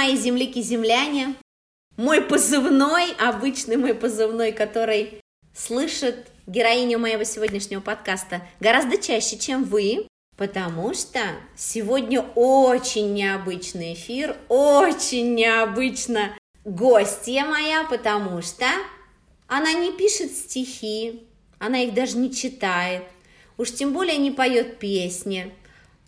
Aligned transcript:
Мои 0.00 0.16
земляки-земляне, 0.16 1.34
мой 1.98 2.22
позывной, 2.22 3.12
обычный 3.18 3.76
мой 3.76 3.92
позывной, 3.92 4.50
который 4.50 5.20
слышит 5.54 6.28
героиня 6.46 6.96
моего 6.96 7.22
сегодняшнего 7.24 7.82
подкаста 7.82 8.40
гораздо 8.60 8.96
чаще, 8.96 9.36
чем 9.36 9.62
вы, 9.64 10.06
потому 10.38 10.94
что 10.94 11.20
сегодня 11.54 12.22
очень 12.34 13.12
необычный 13.12 13.92
эфир, 13.92 14.38
очень 14.48 15.34
необычно 15.34 16.34
гостья 16.64 17.44
моя, 17.44 17.84
потому 17.84 18.40
что 18.40 18.68
она 19.48 19.74
не 19.74 19.92
пишет 19.92 20.32
стихи, 20.32 21.26
она 21.58 21.80
их 21.80 21.92
даже 21.92 22.16
не 22.16 22.32
читает, 22.32 23.02
уж 23.58 23.70
тем 23.70 23.92
более 23.92 24.16
не 24.16 24.30
поет 24.30 24.78
песни, 24.78 25.52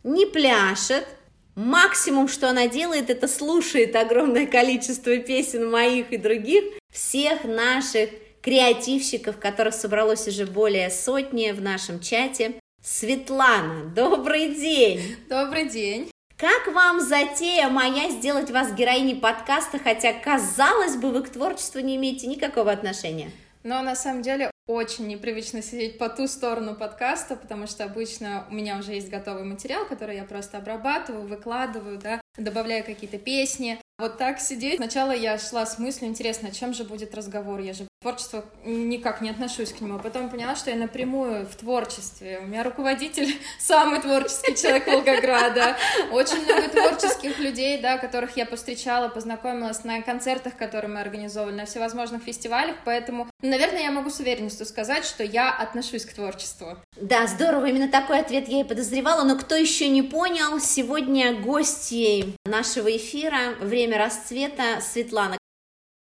не 0.03 0.25
пляшет, 0.25 1.07
Максимум, 1.55 2.29
что 2.29 2.49
она 2.49 2.67
делает, 2.67 3.11
это 3.11 3.29
слушает 3.29 3.95
огромное 3.95 4.47
количество 4.47 5.19
песен 5.19 5.71
моих 5.71 6.11
и 6.13 6.17
других, 6.17 6.65
всех 6.91 7.45
наших 7.45 8.09
креативщиков, 8.41 9.39
которых 9.39 9.75
собралось 9.75 10.27
уже 10.27 10.47
более 10.47 10.91
сотни 10.91 11.51
в 11.51 11.61
нашем 11.61 12.01
чате. 12.01 12.55
Светлана, 12.83 13.85
добрый 13.95 14.55
день! 14.55 15.17
Добрый 15.29 15.69
день! 15.69 16.11
Как 16.39 16.75
вам 16.75 17.01
затея 17.01 17.69
моя 17.69 18.11
сделать 18.11 18.51
вас 18.51 18.73
героиней 18.73 19.15
подкаста, 19.15 19.79
хотя, 19.79 20.13
казалось 20.13 20.97
бы, 20.97 21.11
вы 21.11 21.23
к 21.23 21.29
творчеству 21.29 21.81
не 21.81 21.97
имеете 21.97 22.27
никакого 22.27 22.73
отношения? 22.73 23.31
Но 23.63 23.81
на 23.83 23.95
самом 23.95 24.23
деле 24.23 24.52
очень 24.73 25.07
непривычно 25.07 25.63
сидеть 25.63 25.99
по 25.99 26.09
ту 26.09 26.27
сторону 26.27 26.75
подкаста, 26.75 27.37
потому 27.37 27.67
что 27.67 27.85
обычно 27.85 28.47
у 28.51 28.55
меня 28.55 28.79
уже 28.79 28.93
есть 28.93 29.11
готовый 29.11 29.45
материал, 29.45 29.87
который 29.87 30.17
я 30.17 30.25
просто 30.25 30.59
обрабатываю, 30.59 31.27
выкладываю, 31.27 31.99
да, 31.99 32.21
добавляю 32.37 32.85
какие-то 32.85 33.19
песни. 33.19 33.79
Вот 33.99 34.19
так 34.19 34.41
сидеть. 34.41 34.77
Сначала 34.77 35.13
я 35.13 35.39
шла 35.39 35.67
с 35.67 35.79
мыслью, 35.79 36.11
интересно, 36.11 36.49
о 36.49 36.53
чем 36.53 36.75
же 36.75 36.85
будет 36.85 37.15
разговор? 37.15 37.61
Я 37.61 37.73
же 37.73 37.87
творчество 38.03 38.45
никак 38.65 39.21
не 39.21 39.31
отношусь 39.31 39.73
к 39.73 39.81
нему. 39.81 39.97
А 39.97 39.99
потом 39.99 40.29
поняла, 40.29 40.57
что 40.57 40.71
я 40.71 40.77
напрямую 40.77 41.47
в 41.47 41.55
творчестве. 41.55 42.41
У 42.41 42.47
меня 42.47 42.65
руководитель 42.65 43.37
самый 43.59 44.01
творческий 44.01 44.57
человек 44.57 44.87
Волгограда. 44.87 45.77
Очень 46.11 46.45
много 46.45 46.69
творческих 46.69 47.39
людей, 47.39 47.81
да, 47.81 47.99
которых 47.99 48.37
я 48.37 48.45
повстречала, 48.45 49.09
познакомилась 49.09 49.85
на 49.85 50.03
концертах, 50.03 50.57
которые 50.57 50.91
мы 50.91 51.01
организовывали, 51.01 51.57
на 51.57 51.67
всевозможных 51.67 52.23
фестивалях. 52.23 52.77
Поэтому, 52.85 53.29
наверное, 53.41 53.83
я 53.83 53.91
могу 53.91 54.11
с 54.11 54.19
уверенностью 54.19 54.67
сказать, 54.67 55.05
что 55.05 55.23
я 55.23 55.51
отношусь 55.51 56.05
к 56.05 56.13
творчеству. 56.13 56.77
Да, 57.01 57.27
здорово. 57.27 57.67
Именно 57.67 57.89
такой 57.89 58.19
ответ 58.21 58.49
я 58.49 58.61
и 58.61 58.65
подозревала. 58.65 59.23
Но 59.25 59.39
кто 59.39 59.55
еще 59.55 59.89
не 59.89 60.03
понял, 60.03 60.59
сегодня 60.61 61.33
гостьей 61.33 62.37
нашего 62.45 62.95
эфира 62.95 63.55
«Время 63.61 63.99
расцвета» 63.99 64.81
Светлана, 64.81 65.39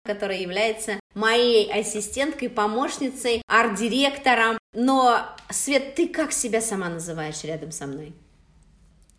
которая 0.08 0.38
является 0.38 0.98
моей 1.14 1.70
ассистенткой, 1.70 2.48
помощницей, 2.48 3.42
арт-директором. 3.46 4.56
Но, 4.72 5.20
Свет, 5.50 5.94
ты 5.94 6.08
как 6.08 6.32
себя 6.32 6.62
сама 6.62 6.88
называешь 6.88 7.44
рядом 7.44 7.72
со 7.72 7.86
мной? 7.86 8.14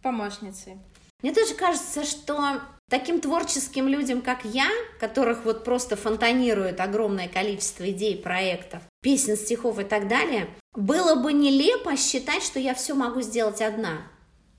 Помощницей. 0.02 0.78
Мне 1.22 1.32
тоже 1.32 1.54
кажется, 1.54 2.05
что 2.05 2.61
таким 2.89 3.22
творческим 3.22 3.88
людям, 3.88 4.23
как 4.23 4.45
я, 4.45 4.67
которых 5.00 5.45
вот 5.45 5.64
просто 5.64 5.95
фонтанирует 5.95 6.80
огромное 6.80 7.27
количество 7.27 7.88
идей, 7.92 8.17
проектов, 8.17 8.82
песен, 9.02 9.38
стихов 9.38 9.77
и 9.77 9.83
так 9.83 10.08
далее, 10.08 10.48
было 10.73 11.21
бы 11.21 11.33
нелепо 11.33 11.95
считать, 11.98 12.42
что 12.42 12.60
я 12.60 12.73
все 12.73 12.95
могу 12.95 13.21
сделать 13.21 13.61
одна. 13.61 14.08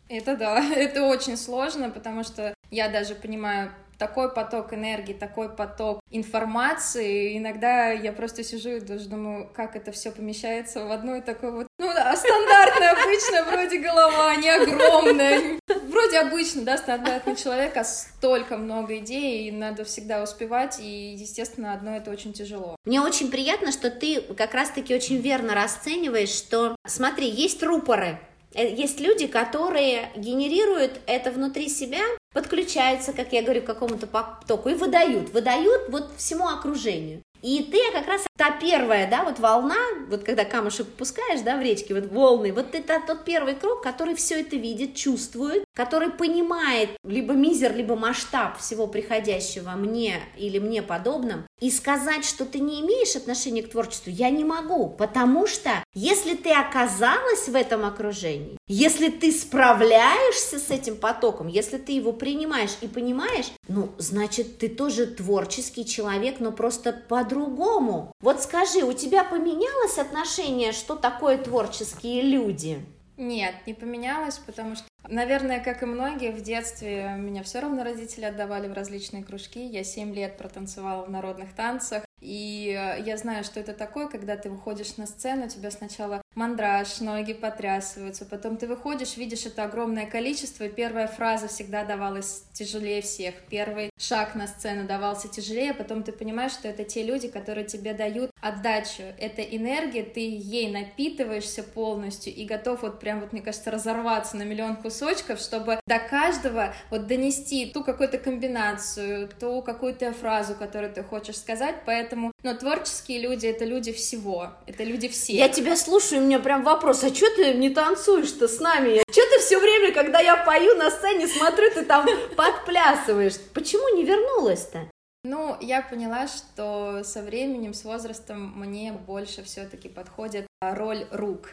Это 0.08 0.36
да, 0.36 0.62
это 0.76 1.06
очень 1.06 1.36
сложно, 1.36 1.90
потому 1.90 2.22
что 2.22 2.54
я 2.70 2.88
даже 2.88 3.16
понимаю 3.16 3.72
такой 4.00 4.32
поток 4.32 4.72
энергии, 4.72 5.12
такой 5.12 5.50
поток 5.50 6.00
информации. 6.10 7.36
Иногда 7.36 7.90
я 7.90 8.12
просто 8.12 8.42
сижу 8.42 8.70
и 8.70 8.80
даже 8.80 9.08
думаю, 9.08 9.48
как 9.54 9.76
это 9.76 9.92
все 9.92 10.10
помещается 10.10 10.86
в 10.86 10.90
одну 10.90 11.16
и 11.16 11.20
такую 11.20 11.52
вот, 11.52 11.66
ну 11.78 11.92
да, 11.92 12.16
стандартная, 12.16 12.92
обычная 12.92 13.44
вроде 13.44 13.78
голова, 13.78 14.34
не 14.36 14.48
огромная. 14.48 15.60
Вроде 15.88 16.18
обычно, 16.20 16.62
да, 16.62 16.78
стандартный 16.78 17.36
человек, 17.36 17.76
а 17.76 17.84
столько 17.84 18.56
много 18.56 18.96
идей, 18.98 19.48
и 19.48 19.52
надо 19.52 19.84
всегда 19.84 20.22
успевать, 20.22 20.80
и, 20.80 21.14
естественно, 21.14 21.74
одно 21.74 21.94
это 21.94 22.10
очень 22.10 22.32
тяжело. 22.32 22.76
Мне 22.86 23.02
очень 23.02 23.30
приятно, 23.30 23.70
что 23.70 23.90
ты 23.90 24.22
как 24.22 24.54
раз-таки 24.54 24.94
очень 24.94 25.18
верно 25.18 25.54
расцениваешь, 25.54 26.30
что, 26.30 26.74
смотри, 26.86 27.28
есть 27.28 27.62
рупоры, 27.62 28.18
есть 28.54 29.00
люди, 29.00 29.26
которые 29.26 30.10
генерируют 30.16 31.00
это 31.06 31.30
внутри 31.30 31.68
себя, 31.68 32.00
подключаются, 32.32 33.12
как 33.12 33.32
я 33.32 33.42
говорю, 33.42 33.62
к 33.62 33.66
какому-то 33.66 34.06
потоку 34.06 34.68
и 34.68 34.74
выдают, 34.74 35.32
выдают 35.32 35.88
вот 35.88 36.10
всему 36.16 36.48
окружению. 36.48 37.22
И 37.42 37.62
ты 37.62 37.78
как 37.92 38.06
раз 38.06 38.24
та 38.36 38.50
первая, 38.52 39.08
да, 39.08 39.24
вот 39.24 39.38
волна, 39.38 39.76
вот 40.08 40.24
когда 40.24 40.44
камушек 40.44 40.86
пускаешь, 40.88 41.40
да, 41.40 41.56
в 41.56 41.62
речке, 41.62 41.94
вот 41.94 42.06
волны, 42.06 42.52
вот 42.52 42.74
это 42.74 43.00
тот 43.06 43.24
первый 43.24 43.54
круг, 43.54 43.82
который 43.82 44.14
все 44.14 44.40
это 44.40 44.56
видит, 44.56 44.94
чувствует, 44.94 45.64
который 45.74 46.10
понимает 46.10 46.90
либо 47.04 47.34
мизер, 47.34 47.74
либо 47.74 47.96
масштаб 47.96 48.58
всего 48.58 48.86
приходящего 48.86 49.70
мне 49.70 50.20
или 50.36 50.58
мне 50.58 50.82
подобным, 50.82 51.44
и 51.60 51.70
сказать, 51.70 52.24
что 52.24 52.44
ты 52.44 52.58
не 52.58 52.80
имеешь 52.80 53.16
отношения 53.16 53.62
к 53.62 53.70
творчеству, 53.70 54.10
я 54.10 54.30
не 54.30 54.44
могу, 54.44 54.88
потому 54.88 55.46
что 55.46 55.70
если 55.94 56.34
ты 56.34 56.52
оказалась 56.52 57.48
в 57.48 57.54
этом 57.54 57.84
окружении, 57.84 58.56
если 58.66 59.08
ты 59.08 59.32
справляешься 59.32 60.58
с 60.58 60.70
этим 60.70 60.96
потоком, 60.96 61.48
если 61.48 61.76
ты 61.76 61.92
его 61.92 62.12
принимаешь 62.12 62.76
и 62.80 62.88
понимаешь, 62.88 63.52
ну, 63.68 63.90
значит, 63.98 64.58
ты 64.58 64.68
тоже 64.68 65.06
творческий 65.06 65.84
человек, 65.84 66.40
но 66.40 66.52
просто 66.52 66.92
по-другому. 67.30 68.12
Вот 68.20 68.42
скажи, 68.42 68.82
у 68.82 68.92
тебя 68.92 69.24
поменялось 69.24 69.98
отношение, 69.98 70.72
что 70.72 70.96
такое 70.96 71.38
творческие 71.38 72.22
люди? 72.22 72.84
Нет, 73.16 73.54
не 73.66 73.74
поменялось, 73.74 74.38
потому 74.38 74.76
что, 74.76 74.86
наверное, 75.06 75.62
как 75.62 75.82
и 75.82 75.86
многие, 75.86 76.32
в 76.32 76.42
детстве 76.42 77.14
меня 77.18 77.42
все 77.42 77.60
равно 77.60 77.84
родители 77.84 78.24
отдавали 78.24 78.66
в 78.66 78.72
различные 78.72 79.22
кружки. 79.22 79.62
Я 79.62 79.84
семь 79.84 80.14
лет 80.14 80.38
протанцевала 80.38 81.04
в 81.04 81.10
народных 81.10 81.54
танцах. 81.54 82.04
И 82.20 82.76
э, 82.78 83.02
я 83.02 83.16
знаю, 83.16 83.44
что 83.44 83.60
это 83.60 83.72
такое, 83.72 84.08
когда 84.08 84.36
ты 84.36 84.50
выходишь 84.50 84.96
на 84.96 85.06
сцену, 85.06 85.48
тебя 85.48 85.70
сначала 85.70 86.22
мандраж, 86.34 87.00
ноги 87.00 87.32
потрясываются, 87.32 88.24
потом 88.24 88.56
ты 88.56 88.68
выходишь, 88.68 89.16
видишь 89.16 89.46
это 89.46 89.64
огромное 89.64 90.06
количество, 90.06 90.64
и 90.64 90.68
первая 90.68 91.08
фраза 91.08 91.48
всегда 91.48 91.84
давалась 91.84 92.44
тяжелее 92.52 93.02
всех, 93.02 93.34
первый 93.48 93.90
шаг 93.98 94.36
на 94.36 94.46
сцену 94.46 94.86
давался 94.86 95.28
тяжелее, 95.28 95.74
потом 95.74 96.04
ты 96.04 96.12
понимаешь, 96.12 96.52
что 96.52 96.68
это 96.68 96.84
те 96.84 97.02
люди, 97.02 97.28
которые 97.28 97.66
тебе 97.66 97.94
дают 97.94 98.30
отдачу, 98.40 99.02
это 99.18 99.42
энергия, 99.42 100.04
ты 100.04 100.20
ей 100.20 100.70
напитываешься 100.70 101.64
полностью 101.64 102.32
и 102.32 102.44
готов 102.44 102.82
вот 102.82 103.00
прям 103.00 103.20
вот, 103.20 103.32
мне 103.32 103.42
кажется, 103.42 103.70
разорваться 103.70 104.36
на 104.36 104.44
миллион 104.44 104.76
кусочков, 104.76 105.40
чтобы 105.40 105.80
до 105.86 105.98
каждого 105.98 106.74
вот 106.90 107.08
донести 107.08 107.66
ту 107.66 107.82
какую-то 107.82 108.18
комбинацию, 108.18 109.28
ту 109.40 109.62
какую-то 109.62 110.12
фразу, 110.12 110.54
которую 110.54 110.92
ты 110.92 111.02
хочешь 111.02 111.38
сказать, 111.38 111.76
поэтому, 111.84 112.32
но 112.42 112.54
творческие 112.54 113.20
люди— 113.20 113.46
это 113.48 113.64
люди 113.64 113.92
всего, 113.92 114.50
это 114.66 114.84
люди 114.84 115.08
все. 115.08 115.34
Я 115.34 115.48
тебя 115.48 115.76
слушаю, 115.76 116.22
у 116.22 116.24
меня 116.24 116.38
прям 116.38 116.62
вопрос, 116.62 117.04
а 117.04 117.14
что 117.14 117.26
ты 117.36 117.54
не 117.54 117.70
танцуешь-то 117.70 118.48
с 118.48 118.60
нами? 118.60 119.02
Что 119.10 119.22
ты 119.30 119.40
все 119.40 119.58
время, 119.58 119.92
когда 119.92 120.20
я 120.20 120.36
пою 120.44 120.74
на 120.76 120.90
сцене, 120.90 121.26
смотрю, 121.26 121.70
ты 121.72 121.84
там 121.84 122.06
подплясываешь? 122.36 123.38
Почему 123.52 123.96
не 123.96 124.04
вернулась-то? 124.04 124.90
Ну, 125.22 125.56
я 125.60 125.82
поняла, 125.82 126.28
что 126.28 127.02
со 127.04 127.22
временем, 127.22 127.74
с 127.74 127.84
возрастом 127.84 128.58
мне 128.58 128.92
больше 128.92 129.42
все-таки 129.44 129.88
подходит 129.88 130.46
роль 130.62 131.06
рук. 131.10 131.50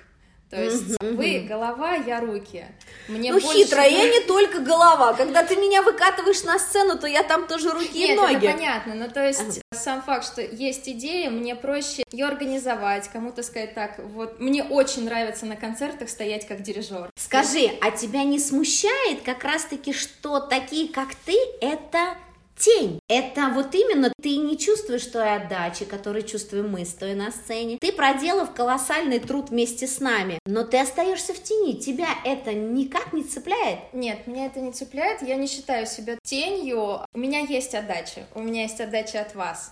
То 0.50 0.64
есть 0.64 0.96
mm-hmm. 1.02 1.16
вы 1.16 1.46
голова, 1.48 1.96
я 1.96 2.22
руки. 2.22 2.66
Мне 3.10 3.34
ну, 3.34 3.40
больше... 3.40 3.64
хитрая, 3.64 3.90
я 3.90 4.10
не 4.20 4.22
только 4.22 4.60
голова. 4.60 5.14
Когда 5.14 5.44
ты 5.44 5.58
меня 5.58 5.82
выкатываешь 5.82 6.44
на 6.44 6.58
сцену, 6.58 6.98
то 6.98 7.06
я 7.06 7.24
там 7.24 7.48
тоже 7.48 7.72
руки 7.72 7.98
Нет, 7.98 8.12
и 8.12 8.16
ноги. 8.16 8.46
это 8.46 8.58
понятно. 8.58 8.96
Ну, 8.96 9.10
то 9.10 9.26
есть 9.26 9.42
ага. 9.42 9.82
сам 9.82 10.02
факт, 10.02 10.26
что 10.26 10.42
есть 10.42 10.88
идея, 10.88 11.30
мне 11.30 11.56
проще 11.56 12.04
ее 12.12 12.28
организовать, 12.28 13.10
кому-то 13.10 13.44
сказать 13.44 13.74
так, 13.74 14.00
вот, 14.00 14.40
мне 14.40 14.64
очень 14.64 15.04
нравится 15.04 15.46
на 15.46 15.58
концертах 15.58 16.10
стоять 16.10 16.48
как 16.48 16.62
дирижер. 16.62 17.10
Скажи, 17.18 17.70
а 17.82 17.92
тебя 17.92 18.24
не 18.24 18.40
смущает 18.40 19.22
как 19.24 19.44
раз-таки, 19.44 19.92
что 19.92 20.40
такие, 20.40 20.88
как 20.88 21.14
ты, 21.26 21.36
это 21.60 22.16
тень. 22.58 23.00
Это 23.08 23.50
вот 23.54 23.74
именно 23.76 24.12
ты 24.22 24.38
не 24.38 24.58
чувствуешь 24.58 25.06
той 25.06 25.36
отдачи, 25.36 25.86
которую 25.86 26.24
чувствуем 26.24 26.70
мы, 26.70 26.86
стоя 26.86 27.16
на 27.16 27.32
сцене. 27.32 27.78
Ты 27.80 27.92
проделав 27.92 28.54
колоссальный 28.54 29.20
труд 29.20 29.50
вместе 29.50 29.88
с 29.88 30.00
нами, 30.00 30.40
но 30.46 30.64
ты 30.64 30.80
остаешься 30.80 31.34
в 31.34 31.42
тени. 31.42 31.80
Тебя 31.80 32.10
это 32.26 32.54
никак 32.54 33.14
не 33.14 33.24
цепляет? 33.24 33.80
Нет, 33.94 34.28
меня 34.28 34.48
это 34.48 34.60
не 34.60 34.72
цепляет. 34.72 35.22
Я 35.22 35.36
не 35.36 35.48
считаю 35.48 35.86
себя 35.86 36.18
тенью. 36.24 37.06
У 37.14 37.20
меня 37.20 37.40
есть 37.40 37.74
отдача. 37.76 38.26
У 38.34 38.42
меня 38.42 38.64
есть 38.64 38.82
отдача 38.82 39.22
от 39.22 39.36
вас. 39.36 39.70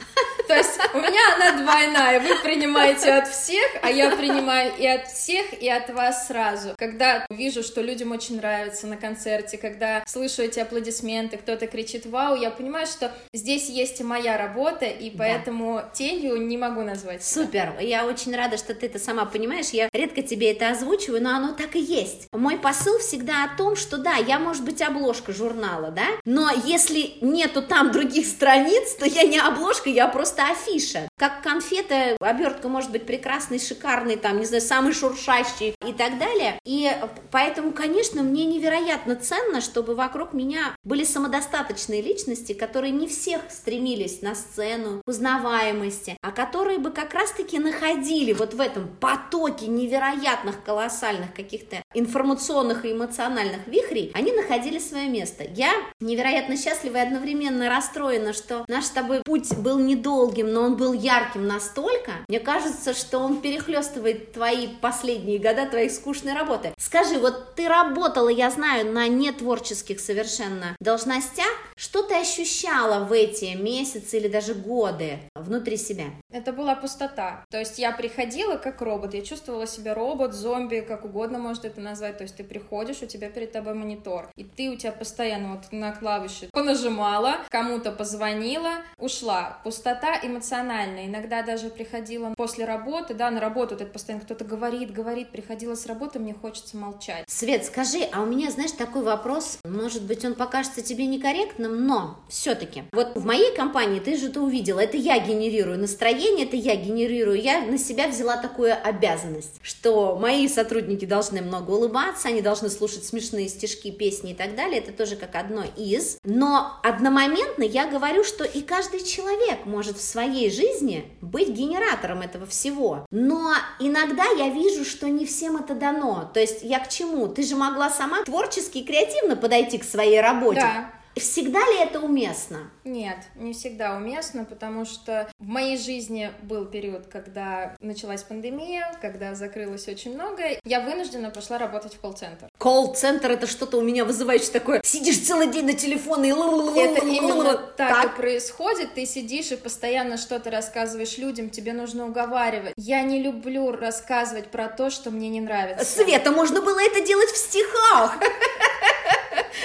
То 0.48 0.56
есть 0.56 0.80
у 0.94 0.98
меня 0.98 1.36
она 1.36 1.64
двойная. 1.64 2.20
Вы 2.20 2.42
принимаете 2.44 3.12
от 3.14 3.28
всех, 3.28 3.66
а 3.82 3.90
я 3.90 4.16
принимаю 4.16 4.72
и 4.78 4.86
от 4.86 5.08
всех, 5.08 5.62
и 5.62 5.68
от 5.70 5.90
вас 5.90 6.28
сразу. 6.28 6.76
Когда 6.78 7.26
вижу, 7.30 7.64
что 7.64 7.82
людям 7.82 8.12
очень 8.12 8.38
нравится 8.38 8.88
на 8.88 8.98
концерте, 8.98 9.58
когда 9.58 10.04
слышу 10.06 10.44
эти 10.44 10.60
аплодисменты, 10.60 11.38
кто-то 11.38 11.68
кричит 11.68 12.06
«Вау!», 12.06 12.36
я 12.36 12.52
понимаю, 12.52 12.75
что 12.84 13.12
здесь 13.34 13.70
есть 13.70 14.02
и 14.02 14.04
моя 14.04 14.38
работа, 14.38 14.86
и 14.86 15.10
поэтому 15.10 15.76
да. 15.76 15.90
тенью 15.94 16.36
не 16.46 16.58
могу 16.58 16.82
назвать. 16.82 17.24
Супер! 17.24 17.76
Я 17.80 18.06
очень 18.06 18.36
рада, 18.36 18.58
что 18.58 18.76
ты 18.76 18.88
это 18.88 19.00
сама 19.00 19.26
понимаешь. 19.26 19.70
Я 19.70 19.88
редко 19.94 20.22
тебе 20.22 20.52
это 20.52 20.70
озвучиваю, 20.70 21.24
но 21.24 21.30
оно 21.36 21.54
так 21.54 21.78
и 21.78 21.80
есть. 21.80 22.28
Мой 22.34 22.58
посыл 22.58 23.00
всегда 23.00 23.46
о 23.46 23.58
том, 23.58 23.78
что 23.78 23.98
да, 23.98 24.16
я, 24.16 24.38
может 24.40 24.66
быть, 24.66 24.82
обложка 24.82 25.32
журнала, 25.32 25.92
да, 25.92 26.08
но 26.26 26.50
если 26.66 27.14
нету 27.22 27.62
там 27.62 27.92
других 27.92 28.26
страниц, 28.26 28.96
то 28.96 29.06
я 29.06 29.24
не 29.24 29.40
обложка, 29.40 29.90
я 29.90 30.08
просто 30.08 30.44
афиша. 30.52 31.08
Как 31.18 31.42
конфета, 31.42 32.18
обертка 32.20 32.68
может 32.68 32.92
быть 32.92 33.06
прекрасной, 33.06 33.60
шикарной, 33.60 34.18
там, 34.18 34.40
не 34.40 34.46
знаю, 34.46 34.62
самый 34.62 34.94
шуршащий 34.94 35.76
и 35.86 35.94
так 35.94 36.18
далее. 36.18 36.60
И 36.66 36.92
поэтому, 37.32 37.72
конечно, 37.72 38.24
мне 38.24 38.46
невероятно 38.46 39.16
ценно, 39.16 39.62
чтобы 39.62 39.96
вокруг 39.96 40.34
меня 40.34 40.76
были 40.84 41.04
самодостаточные 41.04 42.02
личности, 42.02 42.54
которые 42.66 42.92
не 42.92 43.08
всех 43.08 43.42
стремились 43.50 44.24
на 44.24 44.34
сцену, 44.34 45.04
узнаваемости, 45.06 46.18
а 46.24 46.32
которые 46.32 46.80
бы 46.80 46.90
как 46.90 47.14
раз-таки 47.14 47.60
находили 47.60 48.34
вот 48.34 48.56
в 48.56 48.60
этом 48.60 48.88
потоке 49.00 49.68
невероятных, 49.68 50.64
колоссальных 50.64 51.32
каких-то 51.36 51.84
информационных 51.94 52.84
и 52.84 52.94
эмоциональных 52.94 53.68
вихрей, 53.68 54.12
они 54.16 54.32
находили 54.32 54.80
свое 54.80 55.08
место. 55.08 55.44
Я 55.44 55.72
невероятно 56.00 56.58
счастлива 56.58 56.98
и 56.98 57.02
одновременно 57.02 57.70
расстроена, 57.70 58.34
что 58.34 58.66
наш 58.68 58.86
с 58.86 58.90
тобой 58.90 59.22
путь 59.24 59.56
был 59.58 59.78
недолгим, 59.78 60.52
но 60.52 60.62
он 60.62 60.76
был 60.76 60.94
ярким 60.94 61.46
настолько, 61.46 62.14
мне 62.28 62.40
кажется, 62.40 62.96
что 62.96 63.20
он 63.20 63.42
перехлестывает 63.42 64.32
твои 64.32 64.68
последние 64.82 65.38
года 65.38 65.68
твоей 65.68 65.92
скучной 65.92 66.34
работы. 66.34 66.74
Скажи, 66.80 67.20
вот 67.20 67.54
ты 67.54 67.68
работала, 67.68 68.30
я 68.30 68.50
знаю, 68.50 68.92
на 68.92 69.08
нетворческих 69.08 70.00
совершенно 70.00 70.76
должностях, 70.80 71.52
что 71.78 72.02
ты 72.02 72.16
ощущала 72.56 73.06
в 73.06 73.12
эти 73.12 73.56
месяцы 73.56 74.18
или 74.18 74.28
даже 74.28 74.54
годы 74.54 75.20
внутри 75.36 75.78
себя? 75.78 76.06
Это 76.32 76.54
была 76.54 76.76
пустота. 76.76 77.44
То 77.50 77.60
есть 77.60 77.80
я 77.80 77.92
приходила 77.92 78.58
как 78.58 78.82
робот, 78.82 79.14
я 79.14 79.22
чувствовала 79.22 79.68
себя 79.68 79.94
робот, 79.94 80.34
зомби, 80.34 80.86
как 80.88 81.06
угодно 81.06 81.40
может 81.40 81.66
это 81.66 81.82
назвать. 81.82 82.18
То 82.18 82.24
есть 82.24 82.36
ты 82.38 82.44
приходишь, 82.44 83.02
у 83.02 83.06
тебя 83.06 83.30
перед 83.30 83.52
тобой 83.52 83.74
монитор, 83.74 84.30
и 84.36 84.44
ты 84.44 84.70
у 84.70 84.76
тебя 84.76 84.92
постоянно 84.92 85.56
вот 85.56 85.72
на 85.72 85.92
клавиши 85.92 86.48
понажимала, 86.52 87.38
кому-то 87.50 87.92
позвонила, 87.92 88.76
ушла. 88.98 89.60
Пустота 89.64 90.20
эмоциональная. 90.22 91.08
Иногда 91.08 91.42
даже 91.44 91.70
приходила 91.70 92.34
после 92.36 92.66
работы, 92.66 93.14
да, 93.14 93.32
на 93.32 93.40
работу, 93.40 93.76
это 93.76 93.86
постоянно 93.86 94.24
кто-то 94.24 94.46
говорит, 94.46 94.94
говорит, 94.94 95.32
приходила 95.32 95.76
с 95.76 95.86
работы, 95.86 96.20
мне 96.20 96.34
хочется 96.34 96.78
молчать. 96.78 97.26
Свет, 97.28 97.66
скажи, 97.66 98.08
а 98.12 98.22
у 98.22 98.26
меня, 98.26 98.52
знаешь, 98.52 98.72
такой 98.72 99.04
вопрос, 99.04 99.60
может 99.66 100.04
быть, 100.04 100.24
он 100.26 100.36
покажется 100.36 100.82
тебе 100.82 101.06
некорректным, 101.06 101.86
но 101.86 102.20
все-таки, 102.46 102.84
вот 102.92 103.16
в 103.16 103.26
моей 103.26 103.56
компании 103.56 104.00
ты 104.00 104.16
же 104.16 104.28
это 104.28 104.40
увидела, 104.40 104.80
это 104.80 104.98
я 104.98 105.18
генерирую 105.18 105.80
настроение, 105.80 106.46
это 106.46 106.56
я 106.56 106.76
генерирую, 106.76 107.42
я 107.42 107.62
на 107.62 107.80
себя 107.80 108.08
взяла 108.08 108.38
такую 108.38 108.72
обязанность, 108.88 109.56
что 109.64 110.16
мои 110.16 110.48
сотрудники 110.48 111.06
должны 111.06 111.42
много 111.42 111.72
улыбаться, 111.72 112.28
они 112.28 112.44
должны 112.44 112.70
слушать 112.70 113.04
смешные 113.04 113.50
стишки, 113.50 113.90
песни 113.90 114.34
и 114.34 114.34
так 114.36 114.56
далее, 114.56 114.78
это 114.78 114.92
тоже 114.92 115.16
как 115.16 115.34
одно 115.34 115.64
из, 115.76 116.20
но 116.24 116.80
одномоментно 116.84 117.64
я 117.64 117.88
говорю, 117.88 118.24
что 118.24 118.44
и 118.44 118.62
каждый 118.62 119.04
человек 119.04 119.66
может 119.66 119.98
в 119.98 120.04
своей 120.04 120.52
жизни 120.52 121.04
быть 121.22 121.50
генератором 121.50 122.22
этого 122.22 122.46
всего, 122.46 123.08
но 123.10 123.54
иногда 123.80 124.26
я 124.38 124.50
вижу, 124.50 124.86
что 124.86 125.10
не 125.10 125.26
всем 125.26 125.58
это 125.58 125.74
дано, 125.74 126.30
то 126.32 126.40
есть 126.40 126.60
я 126.62 126.78
к 126.78 126.90
чему? 126.90 127.28
Ты 127.28 127.42
же 127.42 127.56
могла 127.56 127.90
сама 127.90 128.24
творчески 128.24 128.78
и 128.78 128.86
креативно 128.86 129.36
подойти 129.36 129.80
к 129.80 129.84
своей 129.84 130.22
работе. 130.22 130.60
Да. 130.60 130.95
Всегда 131.16 131.60
ли 131.60 131.80
это 131.80 132.02
уместно? 132.02 132.70
Нет, 132.84 133.18
не 133.36 133.54
всегда 133.54 133.96
уместно, 133.96 134.44
потому 134.44 134.84
что 134.86 135.30
в 135.40 135.48
моей 135.48 135.78
жизни 135.78 136.32
был 136.44 136.66
период, 136.66 137.08
когда 137.08 137.76
началась 137.80 138.24
пандемия, 138.24 138.98
когда 139.02 139.34
закрылось 139.34 139.88
очень 139.88 140.14
многое. 140.14 140.60
Я 140.66 140.82
вынуждена 140.82 141.30
пошла 141.30 141.58
работать 141.58 141.94
в 141.94 142.00
колл-центр. 142.00 142.48
Колл-центр 142.58 143.32
это 143.32 143.48
что-то 143.48 143.78
у 143.78 143.82
меня 143.82 144.04
вызывающее 144.04 144.52
такое. 144.52 144.82
Сидишь 144.84 145.20
целый 145.20 145.48
день 145.48 145.66
на 145.66 145.74
телефоне 145.74 146.30
и 146.30 146.80
Это 146.80 147.06
именно 147.06 147.56
так 147.56 148.06
и 148.06 148.18
происходит. 148.18 148.94
Ты 148.94 149.06
сидишь 149.06 149.52
и 149.52 149.56
постоянно 149.56 150.18
что-то 150.18 150.52
рассказываешь 150.52 151.18
людям, 151.18 151.50
тебе 151.50 151.74
нужно 151.74 152.06
уговаривать. 152.08 152.74
Я 152.76 153.02
не 153.04 153.22
люблю 153.22 153.72
рассказывать 153.72 154.48
про 154.48 154.68
то, 154.68 154.90
что 154.90 155.12
мне 155.12 155.30
не 155.30 155.40
нравится. 155.40 155.86
Света, 155.86 156.32
можно 156.32 156.62
было 156.62 156.80
это 156.80 157.02
делать 157.02 157.30
в 157.30 157.38
стихах. 157.38 158.20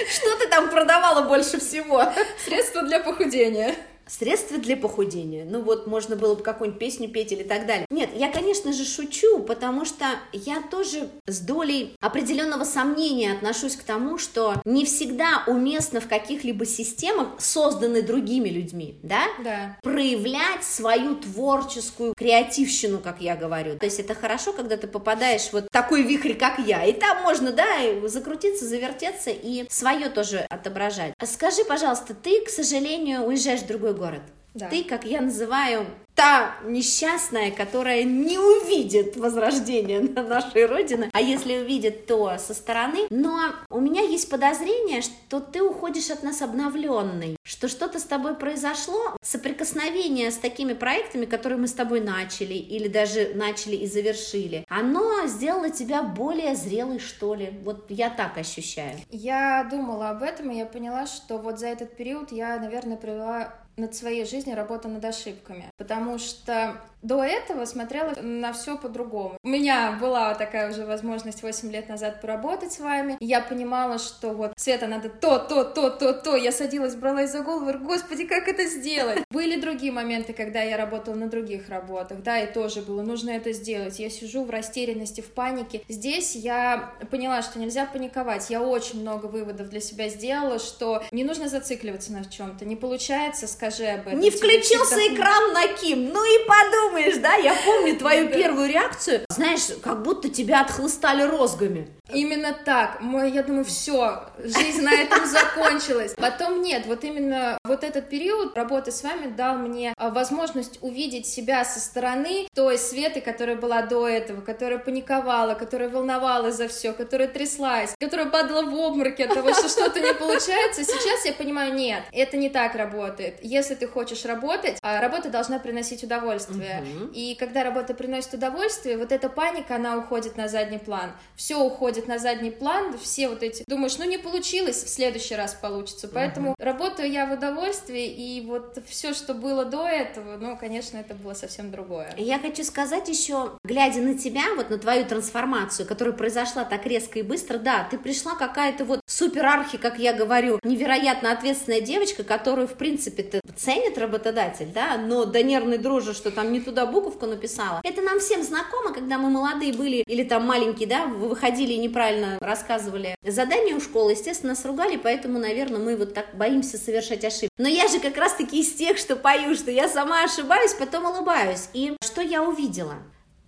Что 0.09 0.35
ты 0.37 0.47
там 0.47 0.69
продавала 0.69 1.27
больше 1.27 1.59
всего? 1.59 2.03
Средства 2.43 2.83
для 2.83 2.99
похудения. 2.99 3.75
Средства 4.07 4.57
для 4.57 4.75
похудения. 4.75 5.45
Ну 5.45 5.61
вот, 5.61 5.87
можно 5.87 6.15
было 6.15 6.35
бы 6.35 6.43
какую-нибудь 6.43 6.79
песню 6.79 7.09
петь 7.09 7.31
или 7.31 7.43
так 7.43 7.65
далее. 7.65 7.85
Нет, 7.89 8.09
я, 8.15 8.29
конечно 8.29 8.73
же, 8.73 8.85
шучу, 8.85 9.39
потому 9.39 9.85
что 9.85 10.05
я 10.33 10.61
тоже 10.69 11.09
с 11.27 11.39
долей 11.39 11.95
определенного 12.01 12.63
сомнения 12.63 13.31
отношусь 13.31 13.75
к 13.75 13.83
тому, 13.83 14.17
что 14.17 14.61
не 14.65 14.85
всегда 14.85 15.43
уместно 15.47 16.01
в 16.01 16.07
каких-либо 16.07 16.65
системах, 16.65 17.27
созданных 17.39 18.05
другими 18.05 18.49
людьми, 18.49 18.99
да, 19.03 19.23
да. 19.43 19.77
проявлять 19.81 20.63
свою 20.63 21.15
творческую 21.15 22.13
креативщину, 22.13 22.99
как 22.99 23.21
я 23.21 23.35
говорю. 23.35 23.77
То 23.79 23.85
есть 23.85 23.99
это 23.99 24.13
хорошо, 24.13 24.53
когда 24.53 24.77
ты 24.77 24.87
попадаешь 24.87 25.49
вот 25.53 25.65
в 25.65 25.69
такой 25.69 26.03
вихрь, 26.03 26.33
как 26.33 26.59
я, 26.59 26.85
и 26.85 26.93
там 26.93 27.23
можно, 27.23 27.51
да, 27.51 27.65
закрутиться, 28.05 28.65
завертеться 28.65 29.29
и 29.29 29.65
свое 29.69 30.09
тоже 30.09 30.45
отображать. 30.49 31.13
Скажи, 31.23 31.63
пожалуйста, 31.63 32.13
ты, 32.13 32.43
к 32.43 32.49
сожалению, 32.49 33.23
уезжаешь 33.23 33.61
в 33.61 33.67
другой 33.67 33.93
город. 34.01 34.21
Да. 34.53 34.67
Ты, 34.67 34.83
как 34.83 35.05
я 35.05 35.21
называю, 35.21 35.85
та 36.13 36.55
несчастная, 36.65 37.51
которая 37.51 38.03
не 38.03 38.37
увидит 38.37 39.15
возрождение 39.15 40.01
на 40.15 40.23
нашей 40.23 40.65
Родине, 40.65 41.09
а 41.13 41.21
если 41.21 41.59
увидит, 41.59 42.05
то 42.05 42.37
со 42.37 42.53
стороны. 42.53 43.07
Но 43.09 43.53
у 43.69 43.79
меня 43.79 44.01
есть 44.01 44.29
подозрение, 44.29 45.01
что 45.01 45.39
ты 45.39 45.61
уходишь 45.63 46.09
от 46.09 46.23
нас 46.23 46.41
обновленный, 46.41 47.37
что 47.43 47.69
что-то 47.69 47.99
с 47.99 48.03
тобой 48.03 48.35
произошло, 48.35 49.15
соприкосновение 49.21 50.31
с 50.31 50.37
такими 50.37 50.73
проектами, 50.73 51.25
которые 51.25 51.57
мы 51.57 51.67
с 51.67 51.73
тобой 51.73 52.01
начали 52.01 52.55
или 52.55 52.89
даже 52.89 53.31
начали 53.35 53.77
и 53.77 53.87
завершили, 53.87 54.65
оно 54.67 55.27
сделало 55.27 55.69
тебя 55.69 56.03
более 56.03 56.55
зрелой, 56.55 56.99
что 56.99 57.35
ли. 57.35 57.53
Вот 57.63 57.85
я 57.89 58.09
так 58.09 58.37
ощущаю. 58.37 58.97
Я 59.09 59.63
думала 59.63 60.09
об 60.09 60.23
этом, 60.23 60.51
и 60.51 60.57
я 60.57 60.65
поняла, 60.65 61.07
что 61.07 61.37
вот 61.37 61.57
за 61.57 61.67
этот 61.67 61.95
период 61.95 62.33
я, 62.33 62.59
наверное, 62.59 62.97
провела 62.97 63.60
над 63.77 63.95
своей 63.95 64.25
жизнью 64.25 64.55
работа 64.55 64.87
над 64.87 65.03
ошибками. 65.03 65.69
Потому 65.77 66.17
что 66.17 66.77
до 67.01 67.23
этого 67.23 67.65
смотрела 67.65 68.13
на 68.21 68.53
все 68.53 68.77
по-другому. 68.77 69.37
У 69.43 69.47
меня 69.47 69.97
была 69.99 70.35
такая 70.35 70.69
уже 70.69 70.85
возможность 70.85 71.41
8 71.41 71.71
лет 71.71 71.89
назад 71.89 72.21
поработать 72.21 72.73
с 72.73 72.79
вами. 72.79 73.17
Я 73.19 73.41
понимала, 73.41 73.97
что 73.97 74.33
вот, 74.33 74.53
Света, 74.57 74.87
надо 74.87 75.09
то, 75.09 75.39
то, 75.39 75.63
то, 75.63 75.89
то, 75.89 76.13
то. 76.13 76.35
Я 76.35 76.51
садилась, 76.51 76.95
бралась 76.95 77.31
за 77.31 77.41
голову, 77.41 77.61
говорю, 77.61 77.79
господи, 77.79 78.25
как 78.25 78.47
это 78.47 78.65
сделать? 78.65 79.23
Были 79.31 79.59
другие 79.59 79.91
моменты, 79.91 80.33
когда 80.33 80.61
я 80.61 80.77
работала 80.77 81.15
на 81.15 81.27
других 81.27 81.69
работах, 81.69 82.21
да, 82.21 82.39
и 82.39 82.51
тоже 82.51 82.81
было, 82.81 83.01
нужно 83.01 83.31
это 83.31 83.53
сделать. 83.53 83.99
Я 83.99 84.09
сижу 84.09 84.43
в 84.43 84.49
растерянности, 84.49 85.21
в 85.21 85.31
панике. 85.31 85.81
Здесь 85.87 86.35
я 86.35 86.93
поняла, 87.09 87.41
что 87.41 87.59
нельзя 87.59 87.85
паниковать. 87.85 88.49
Я 88.49 88.61
очень 88.61 89.01
много 89.01 89.25
выводов 89.25 89.69
для 89.69 89.79
себя 89.79 90.09
сделала, 90.09 90.59
что 90.59 91.03
не 91.11 91.23
нужно 91.23 91.47
зацикливаться 91.47 92.11
на 92.11 92.25
чем-то. 92.25 92.65
Не 92.65 92.75
получается, 92.75 93.47
скажи 93.61 93.85
об 93.85 94.07
этом. 94.07 94.19
Не 94.19 94.31
включился 94.31 94.97
всегда... 94.97 95.15
экран 95.15 95.53
на 95.53 95.67
Ким, 95.67 96.09
ну 96.11 96.23
и 96.23 96.47
подумаешь, 96.47 97.17
да, 97.17 97.35
я 97.35 97.53
помню 97.63 97.95
твою 97.99 98.29
первую 98.29 98.67
реакцию, 98.67 99.21
знаешь, 99.29 99.67
как 99.83 100.01
будто 100.01 100.29
тебя 100.29 100.61
отхлыстали 100.61 101.23
розгами. 101.23 101.87
Именно 102.13 102.53
так. 102.65 103.01
Мой, 103.01 103.31
я 103.31 103.43
думаю, 103.43 103.63
все, 103.63 104.23
жизнь 104.39 104.81
на 104.81 104.93
этом 104.93 105.25
закончилась. 105.27 106.13
Потом 106.17 106.61
нет, 106.61 106.85
вот 106.85 107.03
именно 107.03 107.57
вот 107.63 107.83
этот 107.83 108.09
период 108.09 108.55
работы 108.57 108.91
с 108.91 109.03
вами 109.03 109.27
дал 109.27 109.55
мне 109.55 109.93
а, 109.97 110.09
возможность 110.09 110.79
увидеть 110.81 111.27
себя 111.27 111.63
со 111.63 111.79
стороны 111.79 112.47
той 112.53 112.77
Светы, 112.77 113.21
которая 113.21 113.55
была 113.55 113.83
до 113.83 114.07
этого, 114.07 114.41
которая 114.41 114.79
паниковала, 114.79 115.53
которая 115.53 115.89
волновалась 115.89 116.55
за 116.55 116.67
все, 116.67 116.93
которая 116.93 117.27
тряслась, 117.27 117.93
которая 117.99 118.29
падала 118.29 118.63
в 118.63 118.75
обмороке 118.75 119.25
от 119.25 119.33
того, 119.33 119.53
что 119.53 119.69
что-то 119.69 119.99
не 119.99 120.13
получается. 120.13 120.83
Сейчас 120.83 121.25
я 121.25 121.33
понимаю, 121.33 121.73
нет, 121.73 122.03
это 122.11 122.37
не 122.37 122.49
так 122.49 122.75
работает. 122.75 123.37
Если 123.51 123.75
ты 123.75 123.85
хочешь 123.85 124.23
работать, 124.23 124.77
а, 124.81 125.01
работа 125.01 125.29
должна 125.29 125.59
приносить 125.59 126.05
удовольствие. 126.05 126.85
И 127.13 127.35
когда 127.35 127.65
работа 127.65 127.93
приносит 127.93 128.33
удовольствие, 128.33 128.97
вот 128.97 129.11
эта 129.11 129.27
паника, 129.27 129.75
она 129.75 129.97
уходит 129.97 130.37
на 130.37 130.47
задний 130.47 130.77
план. 130.77 131.11
Все 131.35 131.57
уходит 131.57 132.07
на 132.07 132.17
задний 132.17 132.51
план, 132.51 132.97
все 132.97 133.27
вот 133.27 133.43
эти... 133.43 133.65
Думаешь, 133.67 133.97
ну 133.97 134.05
не 134.05 134.17
получилось, 134.17 134.81
в 134.85 134.87
следующий 134.87 135.35
раз 135.35 135.53
получится. 135.53 136.07
Поэтому 136.07 136.55
работаю 136.59 137.11
я 137.11 137.25
в 137.25 137.33
удовольствии, 137.33 138.07
и 138.07 138.39
вот 138.39 138.77
все, 138.87 139.13
что 139.13 139.33
было 139.33 139.65
до 139.65 139.85
этого, 139.85 140.37
ну, 140.37 140.55
конечно, 140.55 140.95
это 140.95 141.13
было 141.13 141.33
совсем 141.33 141.71
другое. 141.71 142.13
Я 142.15 142.39
хочу 142.39 142.63
сказать 142.63 143.09
еще, 143.09 143.57
глядя 143.65 143.99
на 143.99 144.17
тебя, 144.17 144.43
вот 144.55 144.69
на 144.69 144.77
твою 144.77 145.03
трансформацию, 145.03 145.85
которая 145.85 146.13
произошла 146.15 146.63
так 146.63 146.85
резко 146.85 147.19
и 147.19 147.21
быстро, 147.21 147.57
да, 147.57 147.85
ты 147.91 147.97
пришла 147.97 148.35
какая-то 148.35 148.85
вот 148.85 149.01
суперархи, 149.07 149.77
как 149.77 149.99
я 149.99 150.13
говорю, 150.13 150.57
невероятно 150.63 151.33
ответственная 151.33 151.81
девочка, 151.81 152.23
которую, 152.23 152.69
в 152.69 152.75
принципе, 152.75 153.40
ценит 153.55 153.97
работодатель, 153.97 154.71
да, 154.73 154.97
но 154.97 155.25
до 155.25 155.43
нервной 155.43 155.77
дрожи, 155.77 156.13
что 156.13 156.31
там 156.31 156.51
не 156.51 156.61
туда 156.61 156.85
буковку 156.85 157.25
написала. 157.25 157.81
Это 157.83 158.01
нам 158.01 158.19
всем 158.19 158.43
знакомо, 158.43 158.93
когда 158.93 159.17
мы 159.17 159.29
молодые 159.29 159.73
были 159.73 160.03
или 160.07 160.23
там 160.23 160.45
маленькие, 160.45 160.87
да, 160.87 161.05
выходили 161.05 161.73
и 161.73 161.77
неправильно 161.77 162.37
рассказывали 162.39 163.15
задание 163.25 163.75
у 163.75 163.81
школы, 163.81 164.11
естественно, 164.11 164.51
нас 164.51 164.65
ругали, 164.65 164.97
поэтому, 164.97 165.39
наверное, 165.39 165.79
мы 165.79 165.95
вот 165.95 166.13
так 166.13 166.35
боимся 166.35 166.77
совершать 166.77 167.23
ошибки. 167.23 167.49
Но 167.57 167.67
я 167.67 167.87
же 167.87 167.99
как 167.99 168.17
раз-таки 168.17 168.59
из 168.59 168.73
тех, 168.73 168.97
что 168.97 169.15
пою, 169.15 169.55
что 169.55 169.71
я 169.71 169.87
сама 169.87 170.23
ошибаюсь, 170.23 170.73
потом 170.73 171.05
улыбаюсь. 171.05 171.69
И 171.73 171.95
что 172.03 172.21
я 172.21 172.43
увидела? 172.43 172.95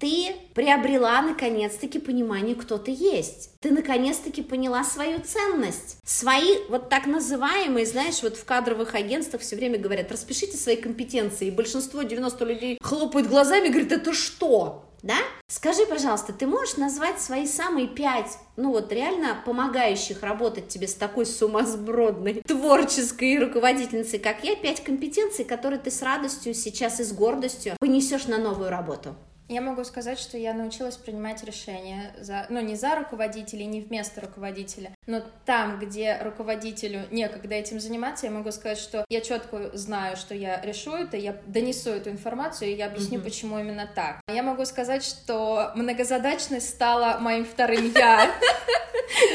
Ты 0.03 0.35
приобрела 0.53 1.21
наконец-таки 1.21 1.97
понимание, 1.97 2.55
кто 2.55 2.77
ты 2.77 2.91
есть. 2.91 3.51
Ты 3.61 3.71
наконец-таки 3.71 4.41
поняла 4.41 4.83
свою 4.83 5.21
ценность. 5.21 5.95
Свои 6.03 6.57
вот 6.67 6.89
так 6.89 7.05
называемые, 7.05 7.85
знаешь, 7.85 8.21
вот 8.21 8.35
в 8.35 8.43
кадровых 8.43 8.95
агентствах 8.95 9.41
все 9.41 9.55
время 9.55 9.79
говорят, 9.79 10.11
распишите 10.11 10.57
свои 10.57 10.75
компетенции. 10.75 11.47
И 11.47 11.51
большинство, 11.51 12.03
90 12.03 12.43
людей 12.43 12.77
хлопают 12.81 13.29
глазами 13.29 13.67
и 13.67 13.69
говорят, 13.69 13.93
это 13.93 14.11
что? 14.11 14.89
Да? 15.03 15.15
Скажи, 15.47 15.85
пожалуйста, 15.85 16.33
ты 16.33 16.47
можешь 16.47 16.75
назвать 16.75 17.21
свои 17.21 17.47
самые 17.47 17.87
пять, 17.87 18.37
ну 18.57 18.71
вот 18.71 18.91
реально 18.91 19.41
помогающих 19.45 20.21
работать 20.21 20.67
тебе 20.67 20.89
с 20.89 20.95
такой 20.95 21.25
сумасбродной 21.25 22.41
творческой 22.45 23.39
руководительницей, 23.39 24.19
как 24.19 24.43
я, 24.43 24.57
пять 24.57 24.83
компетенций, 24.83 25.45
которые 25.45 25.79
ты 25.79 25.91
с 25.91 26.01
радостью 26.01 26.53
сейчас 26.53 26.99
и 26.99 27.05
с 27.05 27.13
гордостью 27.13 27.77
понесешь 27.79 28.27
на 28.27 28.37
новую 28.37 28.69
работу? 28.69 29.15
Я 29.53 29.61
могу 29.61 29.83
сказать, 29.83 30.17
что 30.17 30.35
я 30.35 30.51
научилась 30.55 30.97
принимать 30.97 31.43
решения, 31.43 32.11
за, 32.19 32.47
ну, 32.49 32.59
не 32.59 32.75
за 32.75 32.95
руководителя, 32.95 33.65
не 33.65 33.81
вместо 33.81 34.19
руководителя, 34.19 34.89
но 35.05 35.21
там, 35.45 35.77
где 35.77 36.17
руководителю 36.23 37.01
некогда 37.11 37.53
этим 37.53 37.79
заниматься, 37.79 38.25
я 38.25 38.31
могу 38.31 38.51
сказать, 38.51 38.79
что 38.79 39.05
я 39.09 39.21
четко 39.21 39.69
знаю, 39.77 40.17
что 40.17 40.33
я 40.33 40.59
решу 40.61 40.95
это, 40.95 41.17
я 41.17 41.37
донесу 41.45 41.91
эту 41.91 42.09
информацию, 42.09 42.71
и 42.71 42.73
я 42.73 42.87
объясню, 42.87 43.19
mm-hmm. 43.19 43.23
почему 43.23 43.59
именно 43.59 43.87
так. 43.93 44.21
Я 44.27 44.41
могу 44.41 44.65
сказать, 44.65 45.05
что 45.05 45.71
многозадачность 45.75 46.69
стала 46.69 47.19
моим 47.19 47.45
вторым 47.45 47.93
«я». 47.93 48.31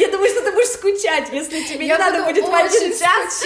Я 0.00 0.10
думаю, 0.10 0.28
что 0.30 0.42
ты 0.42 0.52
будешь 0.52 0.70
скучать, 0.70 1.28
если 1.32 1.62
тебе 1.62 1.86
не 1.86 1.96
надо 1.96 2.24
будет 2.24 2.44
в 2.44 2.52
один 2.52 2.90
час. 2.90 3.44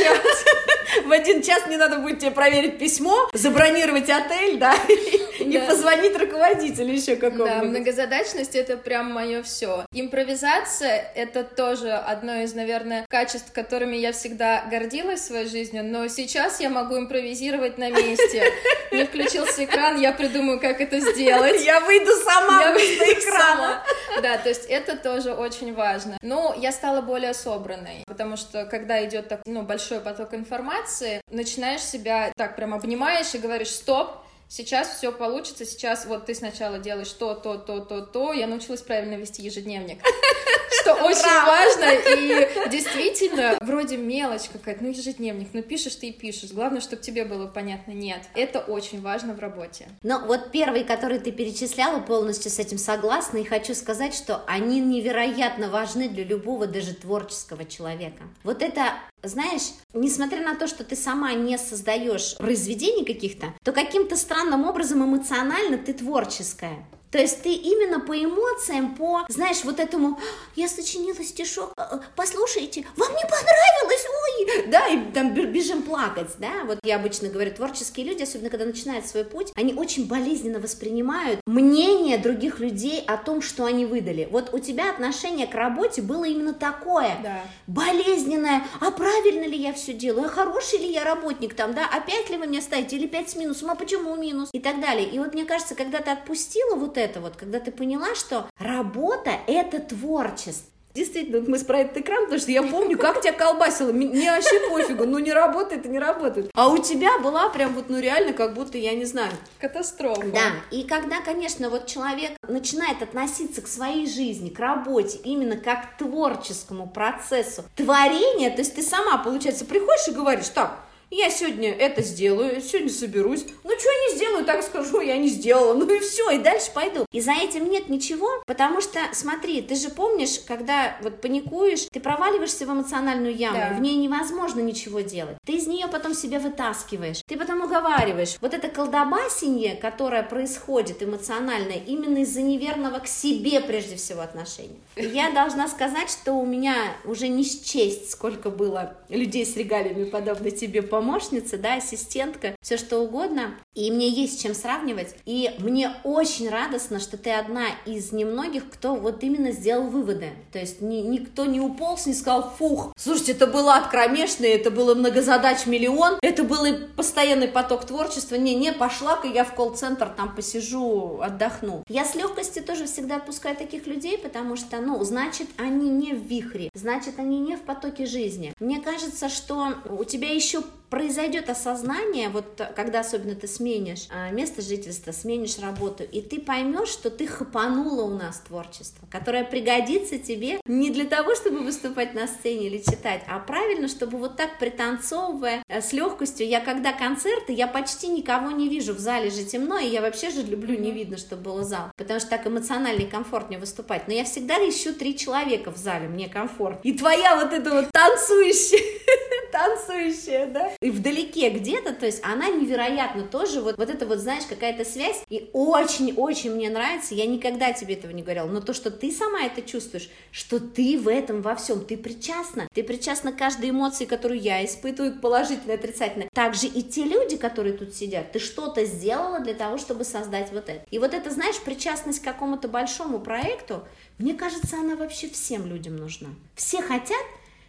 В 1.04 1.10
один 1.10 1.42
час 1.42 1.66
не 1.68 1.76
надо 1.76 1.98
будет 1.98 2.18
тебе 2.18 2.30
проверить 2.30 2.78
письмо, 2.78 3.30
забронировать 3.32 4.10
отель, 4.10 4.58
да, 4.58 4.74
и 5.42 5.58
позвонить 5.58 6.16
руководителю 6.16 6.92
еще 6.92 7.16
какому-нибудь. 7.16 7.60
Да, 7.60 7.62
многозадачность— 7.62 8.54
это 8.56 8.76
прям 8.76 9.12
мое 9.12 9.42
все. 9.42 9.84
Импровизация— 9.92 11.12
это 11.14 11.44
тоже 11.44 11.92
одно 11.92 12.42
из, 12.42 12.54
наверное, 12.54 13.06
качеств, 13.08 13.52
которыми 13.52 13.96
я 13.96 14.12
всегда 14.12 14.64
гордилась 14.70 15.20
в 15.20 15.24
своей 15.24 15.48
жизни, 15.48 15.80
но 15.80 16.08
сейчас 16.08 16.60
я 16.60 16.70
могу 16.70 16.98
импровизировать 16.98 17.78
на 17.78 17.90
месте. 17.90 18.44
Не 18.92 19.04
включился 19.04 19.64
экран, 19.64 20.00
я 20.00 20.12
придумаю, 20.12 20.60
как 20.60 20.80
это 20.80 21.00
сделать. 21.00 21.64
Я 21.64 21.80
выйду 21.80 22.12
сама 22.24 22.62
я 22.62 22.72
выйду 22.72 23.04
экрана. 23.04 23.82
Да, 24.22 24.36
то 24.38 24.48
есть 24.48 24.66
это 24.66 24.96
тоже 24.96 25.32
очень 25.32 25.74
важно. 25.74 26.18
Но 26.22 26.54
я 26.56 26.72
стала 26.72 27.00
более 27.00 27.34
собранной, 27.34 28.04
потому 28.06 28.36
что 28.36 28.66
когда 28.66 29.04
идет 29.04 29.28
так, 29.28 29.40
ну, 29.46 29.62
большой 29.62 30.00
поток 30.00 30.34
информации, 30.34 31.20
начинаешь 31.30 31.82
себя 31.82 32.32
так 32.36 32.56
прям 32.56 32.74
обнимаешь 32.74 33.34
и 33.34 33.38
говоришь, 33.38 33.70
стоп, 33.70 34.16
сейчас 34.52 34.96
все 34.96 35.10
получится, 35.10 35.64
сейчас 35.64 36.04
вот 36.04 36.26
ты 36.26 36.34
сначала 36.34 36.78
делаешь 36.78 37.10
то, 37.10 37.34
то, 37.34 37.56
то, 37.56 37.80
то, 37.80 38.02
то. 38.02 38.32
Я 38.32 38.46
научилась 38.46 38.82
правильно 38.82 39.14
вести 39.14 39.42
ежедневник, 39.42 40.02
что 40.82 40.94
очень 40.94 41.46
важно, 41.46 41.86
и 41.90 42.68
действительно, 42.68 43.56
вроде 43.60 43.96
мелочь 43.96 44.48
какая-то, 44.52 44.84
ну 44.84 44.90
ежедневник, 44.90 45.48
ну 45.54 45.62
пишешь 45.62 45.96
ты 45.96 46.08
и 46.08 46.12
пишешь, 46.12 46.52
главное, 46.52 46.82
чтобы 46.82 47.02
тебе 47.02 47.24
было 47.24 47.46
понятно, 47.46 47.92
нет, 47.92 48.22
это 48.34 48.60
очень 48.60 49.00
важно 49.00 49.32
в 49.32 49.38
работе. 49.38 49.88
Но 50.02 50.20
вот 50.26 50.52
первый, 50.52 50.84
который 50.84 51.18
ты 51.18 51.32
перечисляла, 51.32 52.00
полностью 52.00 52.50
с 52.50 52.58
этим 52.58 52.76
согласна, 52.76 53.38
и 53.38 53.44
хочу 53.44 53.74
сказать, 53.74 54.14
что 54.14 54.42
они 54.46 54.80
невероятно 54.80 55.70
важны 55.70 56.08
для 56.08 56.24
любого, 56.24 56.66
даже 56.66 56.94
творческого 56.94 57.64
человека. 57.64 58.24
Вот 58.44 58.62
это 58.62 58.92
знаешь, 59.22 59.72
несмотря 59.92 60.40
на 60.44 60.54
то, 60.54 60.66
что 60.66 60.84
ты 60.84 60.96
сама 60.96 61.32
не 61.34 61.56
создаешь 61.58 62.36
произведений 62.38 63.04
каких-то, 63.04 63.54
то 63.62 63.72
каким-то 63.72 64.16
странным 64.16 64.64
образом 64.64 65.04
эмоционально 65.04 65.78
ты 65.78 65.92
творческая. 65.92 66.84
То 67.12 67.18
есть 67.18 67.42
ты 67.42 67.52
именно 67.52 68.00
по 68.00 68.16
эмоциям, 68.16 68.94
по, 68.94 69.26
знаешь, 69.28 69.64
вот 69.64 69.78
этому, 69.78 70.18
я 70.56 70.66
сочинила 70.66 71.22
стишок, 71.22 71.74
э, 71.76 71.82
э, 71.92 71.98
послушайте, 72.16 72.86
вам 72.96 73.10
не 73.14 73.22
понравилось, 73.24 74.06
ой, 74.08 74.66
да, 74.68 74.88
и 74.88 75.12
там 75.12 75.34
бежим 75.34 75.82
плакать, 75.82 76.30
да, 76.38 76.64
вот 76.64 76.78
я 76.82 76.96
обычно 76.96 77.28
говорю, 77.28 77.52
творческие 77.52 78.06
люди, 78.06 78.22
особенно 78.22 78.48
когда 78.48 78.64
начинают 78.64 79.06
свой 79.06 79.24
путь, 79.24 79.52
они 79.56 79.74
очень 79.74 80.08
болезненно 80.08 80.58
воспринимают 80.58 81.40
мнение 81.46 82.16
других 82.16 82.60
людей 82.60 83.04
о 83.06 83.18
том, 83.18 83.42
что 83.42 83.66
они 83.66 83.84
выдали. 83.84 84.26
Вот 84.30 84.54
у 84.54 84.58
тебя 84.58 84.90
отношение 84.90 85.46
к 85.46 85.54
работе 85.54 86.00
было 86.00 86.24
именно 86.24 86.54
такое, 86.54 87.18
да. 87.22 87.42
болезненное, 87.66 88.64
а 88.80 88.90
правильно 88.90 89.44
ли 89.44 89.58
я 89.58 89.74
все 89.74 89.92
делаю, 89.92 90.28
а 90.28 90.30
хороший 90.30 90.78
ли 90.78 90.90
я 90.90 91.04
работник 91.04 91.52
там, 91.52 91.74
да, 91.74 91.84
опять 91.86 92.30
ли 92.30 92.38
вы 92.38 92.46
мне 92.46 92.62
ставите, 92.62 92.96
или 92.96 93.06
пять 93.06 93.28
с 93.28 93.36
минусом, 93.36 93.70
а 93.70 93.74
почему 93.74 94.16
минус, 94.16 94.48
и 94.52 94.60
так 94.60 94.80
далее. 94.80 95.06
И 95.06 95.18
вот 95.18 95.34
мне 95.34 95.44
кажется, 95.44 95.74
когда 95.74 96.00
ты 96.00 96.10
отпустила 96.10 96.74
вот 96.74 96.96
это 96.96 97.01
вот, 97.20 97.36
когда 97.36 97.60
ты 97.60 97.72
поняла, 97.72 98.14
что 98.14 98.48
работа— 98.58 99.30
это 99.46 99.78
творчество. 99.80 100.72
Действительно, 100.94 101.38
вот 101.38 101.48
мы 101.48 101.58
про 101.60 101.78
этот 101.78 101.96
экран, 101.98 102.24
потому 102.24 102.38
что 102.38 102.50
я 102.50 102.62
помню, 102.62 102.98
как 102.98 103.22
тебя 103.22 103.32
колбасило. 103.32 103.92
Мне 103.92 104.30
вообще 104.30 104.60
пофигу, 104.68 105.06
ну 105.06 105.18
не 105.18 105.32
работает 105.32 105.86
и 105.86 105.88
не 105.88 105.98
работает. 105.98 106.50
А 106.54 106.68
у 106.68 106.78
тебя 106.78 107.18
была 107.18 107.48
прям 107.48 107.74
вот, 107.74 107.88
ну 107.88 107.98
реально, 107.98 108.34
как 108.34 108.52
будто, 108.52 108.76
я 108.76 108.92
не 108.92 109.06
знаю. 109.06 109.32
Катастрофа. 109.58 110.26
Да, 110.26 110.52
и 110.70 110.82
когда, 110.82 111.22
конечно, 111.22 111.70
вот 111.70 111.86
человек 111.86 112.32
начинает 112.46 113.00
относиться 113.00 113.62
к 113.62 113.68
своей 113.68 114.06
жизни, 114.06 114.50
к 114.50 114.58
работе, 114.58 115.18
именно 115.24 115.56
как 115.56 115.94
к 115.94 115.98
творческому 115.98 116.86
процессу 116.86 117.64
творения, 117.74 118.50
то 118.50 118.58
есть 118.58 118.74
ты 118.74 118.82
сама, 118.82 119.16
получается, 119.16 119.64
приходишь 119.64 120.08
и 120.08 120.12
говоришь, 120.12 120.48
так, 120.48 120.78
я 121.16 121.30
сегодня 121.30 121.70
это 121.72 122.02
сделаю, 122.02 122.60
сегодня 122.62 122.90
соберусь. 122.90 123.44
Ну, 123.64 123.70
что 123.78 123.88
не 124.08 124.16
сделаю, 124.16 124.44
так 124.44 124.62
скажу, 124.62 125.00
я 125.00 125.18
не 125.18 125.28
сделала. 125.28 125.74
Ну 125.74 125.92
и 125.92 125.98
все, 125.98 126.30
и 126.30 126.38
дальше 126.38 126.70
пойду. 126.72 127.06
И 127.12 127.20
за 127.20 127.32
этим 127.32 127.68
нет 127.68 127.88
ничего, 127.88 128.42
потому 128.46 128.80
что, 128.80 129.00
смотри, 129.12 129.60
ты 129.60 129.74
же 129.74 129.90
помнишь, 129.90 130.40
когда 130.46 130.96
вот 131.02 131.20
паникуешь, 131.20 131.86
ты 131.90 132.00
проваливаешься 132.00 132.66
в 132.66 132.70
эмоциональную 132.70 133.34
яму, 133.34 133.58
да. 133.58 133.74
в 133.76 133.80
ней 133.80 133.96
невозможно 133.96 134.60
ничего 134.60 135.00
делать. 135.00 135.36
Ты 135.44 135.54
из 135.54 135.66
нее 135.66 135.86
потом 135.88 136.14
себя 136.14 136.38
вытаскиваешь, 136.38 137.22
ты 137.26 137.36
потом 137.36 137.62
уговариваешь. 137.62 138.36
Вот 138.40 138.54
это 138.54 138.68
колдобасенье, 138.68 139.76
которое 139.76 140.22
происходит 140.22 141.02
эмоциональное, 141.02 141.80
именно 141.86 142.18
из-за 142.18 142.40
неверного 142.40 143.00
к 143.00 143.06
себе 143.06 143.60
прежде 143.60 143.96
всего 143.96 144.22
отношения. 144.22 144.80
Я 144.96 145.30
должна 145.30 145.68
сказать, 145.68 146.10
что 146.10 146.32
у 146.32 146.46
меня 146.46 146.74
уже 147.04 147.28
не 147.28 147.44
счесть, 147.44 148.10
сколько 148.10 148.48
было 148.50 148.94
людей 149.08 149.44
с 149.44 149.56
регалиями 149.56 150.04
подобно 150.04 150.50
тебе 150.50 150.80
по 150.80 151.01
помощница, 151.02 151.58
да, 151.58 151.74
ассистентка, 151.74 152.54
все 152.62 152.76
что 152.76 153.00
угодно. 153.00 153.54
И 153.74 153.90
мне 153.90 154.08
есть 154.08 154.42
чем 154.42 154.54
сравнивать. 154.54 155.14
И 155.24 155.50
мне 155.58 155.92
очень 156.04 156.50
радостно, 156.50 157.00
что 157.00 157.16
ты 157.16 157.30
одна 157.30 157.66
из 157.86 158.12
немногих, 158.12 158.70
кто 158.70 158.94
вот 158.94 159.22
именно 159.24 159.52
сделал 159.52 159.88
выводы. 159.88 160.30
То 160.52 160.58
есть 160.58 160.82
ни, 160.82 160.96
никто 160.96 161.46
не 161.46 161.60
уполз, 161.60 162.06
не 162.06 162.14
сказал, 162.14 162.52
фух, 162.58 162.92
слушайте, 162.96 163.32
это 163.32 163.46
было 163.46 163.74
ад 163.74 163.92
это 163.92 164.70
было 164.70 164.94
многозадач 164.94 165.66
миллион, 165.66 166.18
это 166.22 166.44
был 166.44 166.66
постоянный 166.96 167.48
поток 167.48 167.86
творчества. 167.86 168.34
Не, 168.34 168.54
не, 168.54 168.72
пошла-ка 168.72 169.26
я 169.26 169.44
в 169.44 169.54
колл-центр, 169.54 170.08
там 170.08 170.34
посижу, 170.34 171.20
отдохну. 171.22 171.84
Я 171.88 172.04
с 172.04 172.14
легкостью 172.14 172.64
тоже 172.64 172.86
всегда 172.86 173.16
отпускаю 173.16 173.56
таких 173.56 173.86
людей, 173.86 174.18
потому 174.18 174.56
что, 174.56 174.80
ну, 174.80 175.02
значит, 175.04 175.48
они 175.56 175.88
не 175.88 176.12
в 176.12 176.22
вихре, 176.22 176.68
значит, 176.74 177.18
они 177.18 177.38
не 177.40 177.56
в 177.56 177.62
потоке 177.62 178.06
жизни. 178.06 178.52
Мне 178.60 178.80
кажется, 178.80 179.28
что 179.28 179.74
у 179.88 180.04
тебя 180.04 180.28
еще 180.32 180.62
произойдет 180.92 181.48
осознание, 181.48 182.28
вот 182.28 182.60
когда 182.76 183.00
особенно 183.00 183.34
ты 183.34 183.46
сменишь 183.62 184.08
а, 184.10 184.30
место 184.30 184.60
жительства, 184.60 185.12
сменишь 185.12 185.60
работу, 185.60 186.02
и 186.02 186.20
ты 186.20 186.40
поймешь, 186.40 186.88
что 186.88 187.10
ты 187.10 187.28
хапанула 187.28 188.02
у 188.02 188.16
нас 188.16 188.40
творчество, 188.40 189.06
которое 189.08 189.44
пригодится 189.44 190.18
тебе 190.18 190.60
не 190.66 190.90
для 190.90 191.04
того, 191.04 191.36
чтобы 191.36 191.60
выступать 191.60 192.12
на 192.12 192.26
сцене 192.26 192.66
или 192.66 192.78
читать, 192.78 193.22
а 193.28 193.38
правильно, 193.38 193.86
чтобы 193.86 194.18
вот 194.18 194.36
так 194.36 194.58
пританцовывая 194.58 195.62
э, 195.68 195.80
с 195.80 195.92
легкостью, 195.92 196.48
я 196.48 196.58
когда 196.58 196.92
концерты, 196.92 197.52
я 197.52 197.68
почти 197.68 198.08
никого 198.08 198.50
не 198.50 198.68
вижу, 198.68 198.94
в 198.94 198.98
зале 198.98 199.30
же 199.30 199.44
темно, 199.44 199.78
и 199.78 199.86
я 199.86 200.00
вообще 200.00 200.30
же 200.30 200.42
люблю 200.42 200.76
не 200.76 200.90
видно, 200.90 201.16
чтобы 201.16 201.42
было 201.42 201.62
зал, 201.62 201.92
потому 201.96 202.18
что 202.18 202.30
так 202.30 202.44
эмоционально 202.44 203.02
и 203.02 203.06
комфортнее 203.06 203.60
выступать, 203.60 204.08
но 204.08 204.14
я 204.14 204.24
всегда 204.24 204.56
ищу 204.56 204.92
три 204.92 205.16
человека 205.16 205.70
в 205.70 205.76
зале, 205.76 206.08
мне 206.08 206.28
комфорт, 206.28 206.80
и 206.82 206.94
твоя 206.94 207.36
вот 207.36 207.52
эта 207.52 207.70
вот 207.70 207.92
танцующая, 207.92 208.82
танцующая, 209.52 210.46
да, 210.46 210.72
и 210.80 210.90
вдалеке 210.90 211.50
где-то, 211.50 211.92
то 211.92 212.06
есть 212.06 212.24
она 212.24 212.48
невероятно 212.48 213.22
тоже, 213.22 213.51
вот, 213.60 213.76
вот 213.76 213.90
это 213.90 214.06
вот, 214.06 214.18
знаешь, 214.18 214.44
какая-то 214.48 214.84
связь, 214.84 215.22
и 215.28 215.50
очень-очень 215.52 216.54
мне 216.54 216.70
нравится, 216.70 217.14
я 217.14 217.26
никогда 217.26 217.72
тебе 217.72 217.94
этого 217.94 218.12
не 218.12 218.22
говорила, 218.22 218.46
но 218.46 218.60
то, 218.60 218.72
что 218.72 218.90
ты 218.90 219.10
сама 219.12 219.42
это 219.42 219.62
чувствуешь, 219.62 220.10
что 220.30 220.58
ты 220.58 220.98
в 220.98 221.08
этом 221.08 221.42
во 221.42 221.54
всем, 221.54 221.84
ты 221.84 221.96
причастна, 221.96 222.68
ты 222.72 222.82
причастна 222.82 223.32
к 223.32 223.38
каждой 223.38 223.70
эмоции, 223.70 224.04
которую 224.04 224.40
я 224.40 224.64
испытываю, 224.64 225.18
положительной, 225.20 225.74
отрицательной, 225.74 226.28
также 226.32 226.66
и 226.66 226.82
те 226.82 227.04
люди, 227.04 227.36
которые 227.36 227.76
тут 227.76 227.94
сидят, 227.94 228.32
ты 228.32 228.38
что-то 228.38 228.84
сделала 228.84 229.40
для 229.40 229.54
того, 229.54 229.78
чтобы 229.78 230.04
создать 230.04 230.52
вот 230.52 230.68
это. 230.68 230.84
И 230.90 230.98
вот 230.98 231.14
это, 231.14 231.30
знаешь, 231.30 231.60
причастность 231.60 232.20
к 232.20 232.24
какому-то 232.24 232.68
большому 232.68 233.20
проекту, 233.20 233.84
мне 234.18 234.34
кажется, 234.34 234.76
она 234.76 234.96
вообще 234.96 235.28
всем 235.28 235.66
людям 235.66 235.96
нужна. 235.96 236.28
Все 236.54 236.80
хотят 236.80 237.24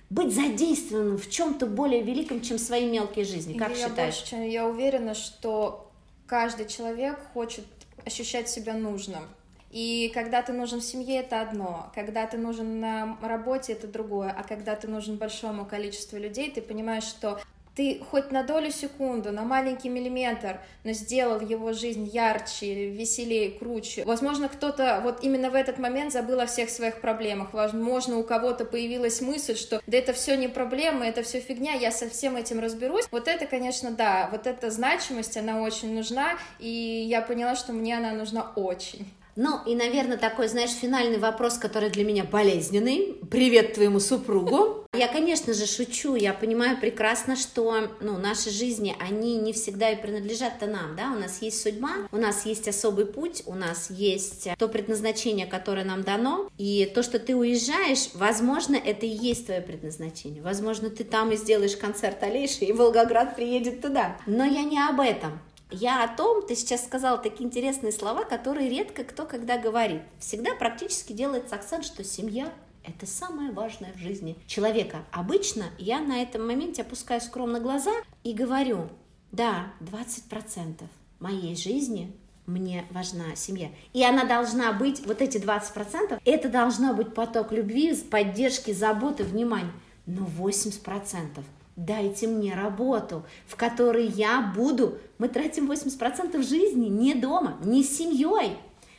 быть 0.10 0.34
задействованным 0.34 1.18
в 1.18 1.30
чем-то 1.30 1.66
более 1.66 2.02
великом, 2.02 2.42
чем 2.42 2.58
свои 2.58 2.86
мелкие 2.86 3.26
жизни. 3.26 3.58
Как 3.58 3.70
я 3.70 3.88
считаешь? 3.88 4.20
Больше, 4.20 4.36
я 4.36 4.68
уверена, 4.68 5.14
что 5.14 5.92
каждый 6.28 6.68
человек 6.68 7.20
хочет 7.34 7.66
ощущать 8.06 8.50
себя 8.50 8.74
нужным. 8.74 9.24
И 9.72 10.12
когда 10.14 10.44
ты 10.44 10.54
нужен 10.54 10.82
в 10.82 10.84
семье, 10.84 11.22
это 11.22 11.42
одно, 11.42 11.92
когда 11.96 12.28
ты 12.28 12.38
нужен 12.38 12.80
на 12.80 13.18
работе, 13.24 13.74
это 13.74 13.88
другое, 13.88 14.30
а 14.30 14.44
когда 14.44 14.76
ты 14.76 14.88
нужен 14.88 15.18
большому 15.18 15.66
количеству 15.66 16.20
людей, 16.20 16.52
ты 16.52 16.62
понимаешь, 16.62 17.06
что 17.06 17.40
ты 17.76 18.02
хоть 18.12 18.32
на 18.32 18.44
долю 18.44 18.72
секунду, 18.72 19.32
на 19.32 19.44
маленький 19.44 19.90
миллиметр, 19.90 20.60
но 20.84 20.92
сделал 20.92 21.40
его 21.40 21.74
жизнь 21.74 22.06
ярче, 22.06 22.90
веселее, 22.90 23.52
круче. 23.52 24.04
Возможно, 24.06 24.48
кто-то 24.50 25.02
вот 25.04 25.24
именно 25.24 25.50
в 25.50 25.56
этот 25.56 25.80
момент 25.80 26.14
забыл 26.14 26.40
о 26.40 26.46
всех 26.46 26.70
своих 26.70 27.02
проблемах. 27.02 27.54
Возможно, 27.54 28.18
у 28.18 28.24
кого-то 28.24 28.66
появилась 28.66 29.22
мысль, 29.22 29.56
что 29.56 29.82
да 29.88 29.98
это 29.98 30.14
все 30.14 30.36
не 30.36 30.48
проблема, 30.48 31.06
это 31.06 31.24
все 31.24 31.40
фигня, 31.40 31.74
я 31.74 31.92
со 31.92 32.10
всем 32.10 32.36
этим 32.36 32.60
разберусь. 32.60 33.08
Вот 33.12 33.28
это, 33.28 33.46
конечно, 33.46 33.92
да, 33.92 34.30
вот 34.32 34.46
эта 34.46 34.70
значимость, 34.70 35.38
она 35.38 35.62
очень 35.62 35.96
нужна, 35.96 36.38
и 36.60 36.70
я 36.70 37.22
поняла, 37.22 37.56
что 37.56 37.74
мне 37.74 37.98
она 37.98 38.12
нужна 38.12 38.52
очень. 38.56 39.12
Ну, 39.36 39.60
и, 39.66 39.76
наверное, 39.76 40.18
такой, 40.18 40.48
знаешь, 40.48 40.72
финальный 40.72 41.18
вопрос, 41.18 41.58
который 41.58 41.90
для 41.90 42.04
меня 42.04 42.24
болезненный. 42.24 43.18
Привет 43.32 43.74
твоему 43.74 44.00
супругу. 44.00 44.86
Я, 44.94 45.08
конечно 45.08 45.54
же, 45.54 45.66
шучу. 45.66 46.14
Я 46.16 46.34
понимаю 46.34 46.80
прекрасно, 46.80 47.36
что 47.36 47.90
ну, 48.00 48.20
наши 48.20 48.52
жизни, 48.52 48.96
они 49.00 49.38
не 49.38 49.52
всегда 49.52 49.90
и 49.90 50.00
принадлежат-то 50.00 50.68
нам, 50.68 50.96
да? 50.96 51.12
У 51.16 51.20
нас 51.20 51.42
есть 51.42 51.62
судьба, 51.64 51.90
у 52.12 52.18
нас 52.18 52.46
есть 52.46 52.68
особый 52.68 53.08
путь, 53.08 53.42
у 53.48 53.56
нас 53.56 53.90
есть 53.90 54.48
то 54.60 54.68
предназначение, 54.68 55.48
которое 55.48 55.84
нам 55.84 56.04
дано. 56.04 56.48
И 56.60 56.92
то, 56.94 57.02
что 57.02 57.18
ты 57.18 57.36
уезжаешь, 57.36 58.10
возможно, 58.14 58.76
это 58.76 59.08
и 59.08 59.10
есть 59.10 59.48
твое 59.48 59.62
предназначение. 59.62 60.44
Возможно, 60.44 60.92
ты 60.92 61.04
там 61.04 61.32
и 61.32 61.38
сделаешь 61.38 61.76
концерт 61.76 62.22
Алиши, 62.22 62.66
и 62.66 62.72
Волгоград 62.72 63.36
приедет 63.36 63.82
туда. 63.82 64.18
Но 64.28 64.46
я 64.46 64.64
не 64.64 64.80
об 64.80 65.00
этом. 65.00 65.40
Я 65.72 66.04
о 66.04 66.16
том, 66.16 66.46
ты 66.46 66.56
сейчас 66.56 66.86
сказала 66.86 67.18
такие 67.18 67.46
интересные 67.46 67.92
слова, 67.92 68.24
которые 68.26 68.70
редко 68.70 69.04
кто 69.04 69.26
когда 69.26 69.58
говорит. 69.58 70.02
Всегда 70.20 70.56
практически 70.56 71.14
делается 71.14 71.56
акцент, 71.56 71.86
что 71.86 72.04
семья 72.04 72.54
это 72.84 73.06
самое 73.06 73.52
важное 73.52 73.94
в 73.94 73.98
жизни 73.98 74.38
человека. 74.46 75.06
Обычно 75.12 75.66
я 75.78 76.00
на 76.00 76.22
этом 76.22 76.46
моменте 76.46 76.82
опускаю 76.82 77.22
скромно 77.22 77.60
глаза 77.60 77.94
и 78.24 78.34
говорю, 78.34 78.90
да, 79.32 79.74
20% 79.80 80.84
моей 81.20 81.56
жизни 81.56 82.16
мне 82.46 82.86
важна 82.92 83.36
семья. 83.36 83.70
И 83.94 84.04
она 84.04 84.26
должна 84.26 84.74
быть, 84.74 85.06
вот 85.06 85.22
эти 85.22 85.38
20%, 85.38 86.20
это 86.24 86.50
должна 86.50 86.94
быть 86.94 87.14
поток 87.14 87.52
любви, 87.52 87.96
поддержки, 87.96 88.72
заботы, 88.72 89.24
внимания. 89.24 89.72
Но 90.06 90.26
80% 90.26 91.42
Дайте 91.76 92.28
мне 92.28 92.54
работу, 92.54 93.24
в 93.48 93.56
которой 93.56 94.06
я 94.06 94.54
буду. 94.56 94.98
Мы 95.18 95.28
тратим 95.28 95.72
80% 95.72 96.42
жизни 96.44 96.88
не 96.88 97.16
дома, 97.16 97.58
не 97.64 97.84
с 97.84 97.98
семьей. 97.98 98.58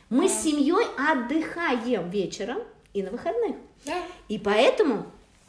Мы 0.09 0.27
да. 0.27 0.29
с 0.29 0.43
семьей 0.43 0.85
отдыхаем 0.97 2.09
вечером 2.09 2.59
и 2.93 3.01
на 3.01 3.11
выходных. 3.11 3.55
Да. 3.85 3.93
И 4.27 4.37
поэтому, 4.37 5.05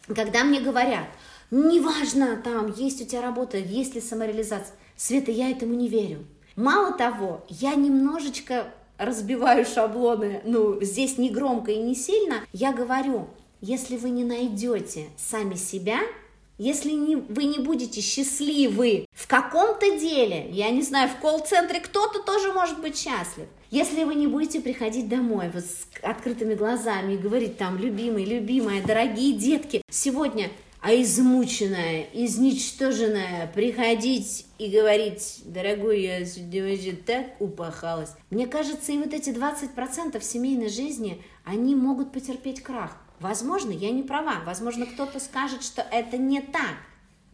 когда 0.07 0.45
мне 0.45 0.61
говорят, 0.61 1.07
неважно, 1.51 2.37
там, 2.37 2.73
есть 2.73 3.03
у 3.03 3.05
тебя 3.05 3.23
работа, 3.23 3.59
есть 3.59 3.95
ли 3.95 4.01
самореализация, 4.01 4.75
Света, 4.97 5.31
я 5.31 5.51
этому 5.51 5.75
не 5.75 5.89
верю. 5.89 6.25
Мало 6.57 6.97
того, 6.97 7.45
я 7.49 7.75
немножечко 7.75 8.73
разбиваю 8.97 9.67
шаблоны, 9.67 10.41
ну, 10.45 10.81
здесь 10.81 11.19
не 11.19 11.29
громко 11.29 11.71
и 11.71 11.83
не 11.83 11.95
сильно, 11.95 12.37
я 12.55 12.73
говорю, 12.73 13.29
если 13.61 13.99
вы 13.99 14.09
не 14.09 14.25
найдете 14.25 15.09
сами 15.19 15.55
себя, 15.55 15.99
если 16.59 16.93
не, 16.93 17.17
вы 17.17 17.45
не 17.45 17.59
будете 17.59 18.01
счастливы 18.01 19.07
в 19.13 19.27
каком-то 19.27 19.99
деле, 19.99 20.49
я 20.51 20.71
не 20.71 20.83
знаю, 20.83 21.11
в 21.11 21.17
колл-центре 21.21 21.81
кто-то 21.81 22.21
тоже 22.23 22.53
может 22.53 22.81
быть 22.81 22.97
счастлив. 22.97 23.47
Если 23.71 24.05
вы 24.05 24.15
не 24.15 24.27
будете 24.27 24.61
приходить 24.61 25.09
домой 25.09 25.51
вот 25.53 25.65
с 25.65 25.87
открытыми 26.03 26.55
глазами 26.55 27.15
и 27.15 27.19
говорить 27.19 27.59
там, 27.59 27.79
любимый, 27.79 28.25
любимая, 28.25 28.83
дорогие 28.83 29.33
детки, 29.35 29.83
сегодня 29.91 30.51
а 30.87 30.95
измученная, 30.95 32.07
изничтоженная, 32.13 33.51
приходить 33.53 34.47
и 34.57 34.69
говорить, 34.69 35.43
дорогой, 35.45 36.03
я 36.03 36.25
сегодня 36.25 36.95
так 36.95 37.41
упахалась. 37.41 38.11
Мне 38.31 38.47
кажется, 38.47 38.93
и 38.93 38.99
вот 38.99 39.13
эти 39.13 39.31
20% 39.31 40.21
семейной 40.23 40.69
жизни, 40.69 41.21
они 41.45 41.75
могут 41.75 42.13
потерпеть 42.13 42.63
крах. 42.63 42.97
Возможно, 43.21 43.71
я 43.71 43.91
не 43.91 44.03
права. 44.03 44.43
Возможно, 44.45 44.87
кто-то 44.87 45.21
скажет, 45.21 45.63
что 45.63 45.83
это 45.83 46.19
не 46.19 46.41
так. 46.41 46.77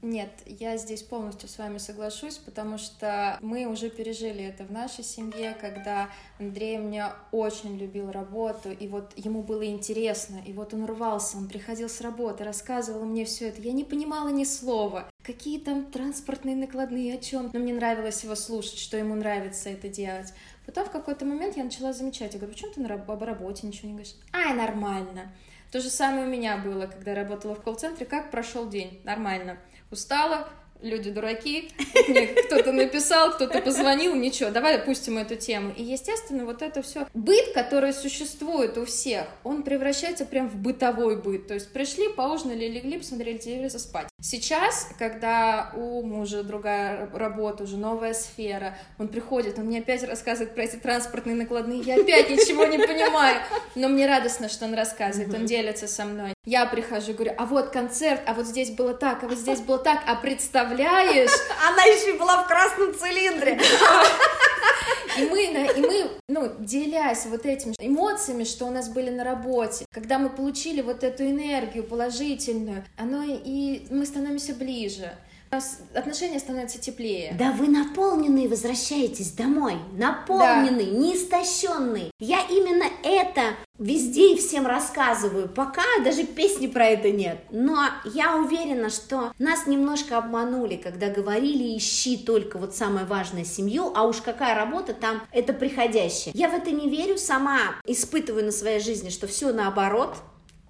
Нет, 0.03 0.31
я 0.47 0.77
здесь 0.79 1.01
полностью 1.01 1.49
с 1.49 1.59
вами 1.59 1.79
соглашусь, 1.79 2.37
потому 2.37 2.77
что 2.77 3.39
мы 3.41 3.67
уже 3.67 3.89
пережили 3.89 4.43
это 4.43 4.65
в 4.65 4.73
нашей 4.73 5.05
семье, 5.05 5.57
когда 5.61 6.11
Андрей 6.41 6.79
мне 6.79 7.07
очень 7.31 7.79
любил 7.79 8.11
работу, 8.11 8.73
и 8.73 8.89
вот 8.89 9.13
ему 9.15 9.45
было 9.45 9.65
интересно, 9.65 10.41
и 10.45 10.53
вот 10.53 10.75
он 10.75 10.87
рвался, 10.87 11.37
он 11.37 11.47
приходил 11.47 11.89
с 11.89 12.01
работы, 12.01 12.43
рассказывал 12.43 13.05
мне 13.05 13.25
все 13.25 13.51
это, 13.51 13.63
я 13.63 13.71
не 13.71 13.85
понимала 13.85 14.29
ни 14.31 14.43
слова, 14.43 15.09
какие 15.23 15.61
там 15.61 15.85
транспортные 15.85 16.57
накладные, 16.57 17.15
о 17.15 17.19
чем, 17.19 17.51
но 17.53 17.61
мне 17.61 17.73
нравилось 17.73 18.25
его 18.25 18.35
слушать, 18.35 18.81
что 18.81 18.97
ему 18.97 19.15
нравится 19.15 19.69
это 19.69 19.89
делать. 19.89 20.35
Потом 20.67 20.85
в 20.85 20.91
какой-то 20.91 21.25
момент 21.25 21.57
я 21.57 21.63
начала 21.63 21.93
замечать, 21.93 22.35
я 22.35 22.41
говорю, 22.41 22.55
почему 22.55 22.73
ты 22.73 22.85
об 22.93 23.23
работе 23.23 23.69
ничего 23.69 23.87
не 23.87 23.95
говоришь? 23.95 24.17
Ай, 24.33 24.53
нормально. 24.53 25.31
То 25.73 25.81
же 25.81 25.89
самое 25.89 26.27
у 26.27 26.29
меня 26.29 26.59
было, 26.59 26.87
когда 26.87 27.15
работала 27.15 27.55
в 27.55 27.63
колл-центре. 27.63 28.05
Как 28.05 28.31
прошел 28.31 28.69
день? 28.69 29.01
Нормально. 29.05 29.57
Устала, 29.91 30.51
люди 30.83 31.11
дураки, 31.11 31.71
мне 32.09 32.27
кто-то 32.27 32.73
написал, 32.73 33.33
кто-то 33.33 33.61
позвонил, 33.61 34.15
ничего, 34.15 34.51
давай 34.51 34.77
опустим 34.77 35.19
эту 35.19 35.37
тему. 35.37 35.73
И, 35.77 35.83
естественно, 35.83 36.45
вот 36.45 36.63
это 36.63 36.83
все 36.83 37.07
быт, 37.15 37.53
который 37.55 37.93
существует 37.93 38.77
у 38.79 38.85
всех, 38.85 39.27
он 39.45 39.63
превращается 39.63 40.25
прям 40.25 40.49
в 40.49 40.57
бытовой 40.57 41.17
быт. 41.17 41.47
То 41.47 41.55
есть 41.55 41.73
пришли, 41.73 42.09
поужинали, 42.09 42.67
легли, 42.67 42.99
посмотрели 42.99 43.39
телевизор, 43.39 43.81
спать. 43.81 44.07
Сейчас, 44.21 44.89
когда 44.99 45.73
у 45.77 46.03
мужа 46.03 46.43
другая 46.43 47.09
работа, 47.13 47.65
уже 47.65 47.77
новая 47.77 48.15
сфера, 48.15 48.77
он 48.99 49.09
приходит, 49.09 49.59
он 49.59 49.67
мне 49.67 49.81
опять 49.81 50.05
рассказывает 50.05 50.55
про 50.55 50.65
эти 50.65 50.77
транспортные 50.77 51.35
накладные, 51.35 51.81
я 51.81 51.97
опять 51.97 52.31
ничего 52.31 52.65
не 52.67 52.79
понимаю, 52.79 53.43
но 53.75 53.89
мне 53.89 54.07
радостно, 54.07 54.49
что 54.49 54.65
он 54.67 54.75
рассказывает, 54.75 55.35
он 55.35 55.47
делится 55.47 55.87
со 55.87 56.05
мной. 56.05 56.35
Я 56.45 56.67
прихожу, 56.67 57.15
говорю, 57.15 57.35
а 57.39 57.47
вот 57.47 57.71
концерт, 57.71 58.21
а 58.27 58.35
вот 58.35 58.47
здесь 58.47 58.71
было 58.71 58.95
так, 58.95 59.23
а 59.23 59.29
вот 59.29 59.39
здесь 59.39 59.61
было 59.61 59.79
так, 59.79 60.03
а 60.07 60.17
представляешь, 60.17 60.72
представляешь? 60.77 61.31
Она 61.69 61.85
еще 61.85 62.19
была 62.19 62.43
в 62.43 62.49
красном 62.49 62.95
цилиндре. 62.95 63.61
И 65.19 65.25
мы, 65.25 65.45
и 65.45 65.81
мы, 65.81 66.11
ну, 66.29 66.51
делясь 66.59 67.27
вот 67.27 67.45
этими 67.45 67.75
эмоциями, 67.79 68.45
что 68.45 68.65
у 68.65 68.71
нас 68.71 68.89
были 68.89 69.11
на 69.11 69.25
работе, 69.25 69.85
когда 69.93 70.19
мы 70.19 70.31
получили 70.31 70.81
вот 70.81 71.05
эту 71.05 71.25
энергию 71.25 71.85
положительную, 71.85 72.85
оно 72.97 73.23
и 73.27 73.87
мы 73.91 74.07
становимся 74.07 74.55
ближе 74.55 75.13
отношения 75.95 76.39
становятся 76.39 76.81
теплее. 76.81 77.35
Да 77.39 77.53
вы 77.53 77.69
наполненные 77.69 78.49
возвращаетесь 78.49 79.33
домой, 79.33 79.77
наполненные, 79.93 80.91
да. 80.91 80.99
неистощенные. 80.99 82.11
Я 82.19 82.41
именно 82.49 82.85
это 83.05 83.55
везде 83.79 84.35
и 84.35 84.39
всем 84.39 84.67
рассказываю, 84.67 85.49
пока 85.49 85.83
даже 86.05 86.25
песни 86.25 86.67
про 86.69 86.87
это 86.87 87.11
нет. 87.11 87.39
Но 87.51 87.85
я 88.05 88.37
уверена, 88.37 88.89
что 88.89 89.33
нас 89.39 89.67
немножко 89.67 90.17
обманули, 90.17 90.77
когда 90.77 91.09
говорили 91.09 91.77
ищи 91.77 92.17
только 92.17 92.59
вот 92.59 92.75
самое 92.75 93.05
важное 93.05 93.45
семью, 93.45 93.93
а 93.95 94.05
уж 94.05 94.19
какая 94.19 94.55
работа 94.55 94.95
там, 94.95 95.23
это 95.33 95.53
приходящее. 95.53 96.33
Я 96.35 96.49
в 96.49 96.55
это 96.55 96.71
не 96.71 96.89
верю, 96.89 97.19
сама 97.19 97.59
испытываю 97.85 98.45
на 98.45 98.53
своей 98.53 98.81
жизни, 98.81 99.11
что 99.11 99.27
все 99.27 99.53
наоборот, 99.53 100.17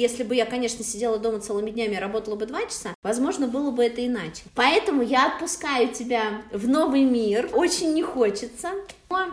если 0.02 0.24
бы 0.24 0.34
я, 0.34 0.44
конечно, 0.44 0.84
сидела 0.84 1.18
дома 1.18 1.40
целыми 1.40 1.70
днями 1.70 1.94
и 1.94 1.98
работала 1.98 2.34
бы 2.34 2.46
два 2.46 2.62
часа, 2.66 2.94
возможно, 3.02 3.46
было 3.46 3.70
бы 3.70 3.84
это 3.84 4.04
иначе. 4.04 4.42
Поэтому 4.54 5.02
я 5.02 5.28
отпускаю 5.28 5.88
тебя 5.88 6.42
в 6.52 6.68
новый 6.68 7.04
мир. 7.04 7.48
Очень 7.52 7.94
не 7.94 8.02
хочется. 8.02 8.72
Но 9.08 9.28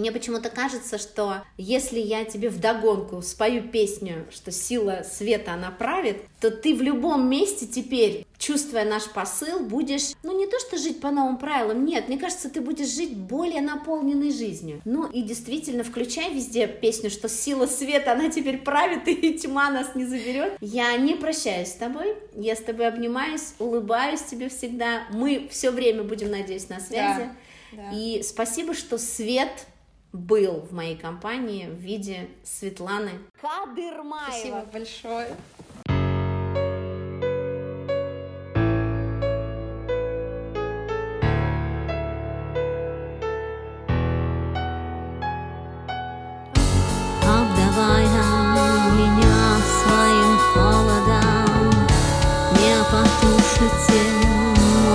мне 0.00 0.12
почему-то 0.12 0.48
кажется, 0.48 0.98
что 0.98 1.44
если 1.56 2.00
я 2.00 2.24
тебе 2.24 2.48
вдогонку 2.48 3.22
спою 3.22 3.62
песню, 3.68 4.26
что 4.30 4.50
сила 4.50 5.02
света, 5.08 5.52
она 5.52 5.70
правит, 5.70 6.22
то 6.40 6.50
ты 6.50 6.74
в 6.74 6.80
любом 6.80 7.28
месте 7.28 7.66
теперь, 7.66 8.26
чувствуя 8.38 8.86
наш 8.86 9.04
посыл, 9.10 9.60
будешь, 9.60 10.12
ну 10.22 10.36
не 10.36 10.46
то 10.46 10.58
что 10.58 10.78
жить 10.78 11.00
по 11.00 11.10
новым 11.10 11.36
правилам, 11.36 11.84
нет, 11.84 12.08
мне 12.08 12.18
кажется, 12.18 12.48
ты 12.48 12.62
будешь 12.62 12.88
жить 12.88 13.14
более 13.14 13.60
наполненной 13.60 14.32
жизнью. 14.32 14.80
Ну 14.86 15.06
и 15.06 15.22
действительно, 15.22 15.84
включай 15.84 16.32
везде 16.32 16.66
песню, 16.66 17.10
что 17.10 17.28
сила 17.28 17.66
света, 17.66 18.12
она 18.12 18.30
теперь 18.30 18.58
правит, 18.58 19.06
и 19.08 19.34
тьма 19.34 19.70
нас 19.70 19.94
не 19.94 20.06
заберет. 20.06 20.54
Я 20.60 20.96
не 20.96 21.14
прощаюсь 21.14 21.68
с 21.68 21.74
тобой, 21.74 22.14
я 22.34 22.56
с 22.56 22.60
тобой 22.60 22.88
обнимаюсь, 22.88 23.54
улыбаюсь 23.58 24.22
тебе 24.22 24.48
всегда. 24.48 25.02
Мы 25.10 25.48
все 25.50 25.70
время 25.70 26.04
будем, 26.04 26.30
надеюсь, 26.30 26.70
на 26.70 26.80
связи. 26.80 27.20
Да, 27.20 27.36
да. 27.72 27.90
И 27.92 28.22
спасибо, 28.22 28.74
что 28.74 28.98
свет 28.98 29.66
был 30.12 30.60
в 30.60 30.72
моей 30.72 30.96
компании 30.96 31.66
в 31.66 31.78
виде 31.78 32.28
Светланы 32.42 33.12
Кадырмаева. 33.40 34.30
Спасибо 34.30 34.66
большое. 34.72 35.28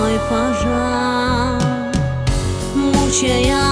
мой 0.06 0.20
пожар, 0.30 1.62
мучая 2.76 3.65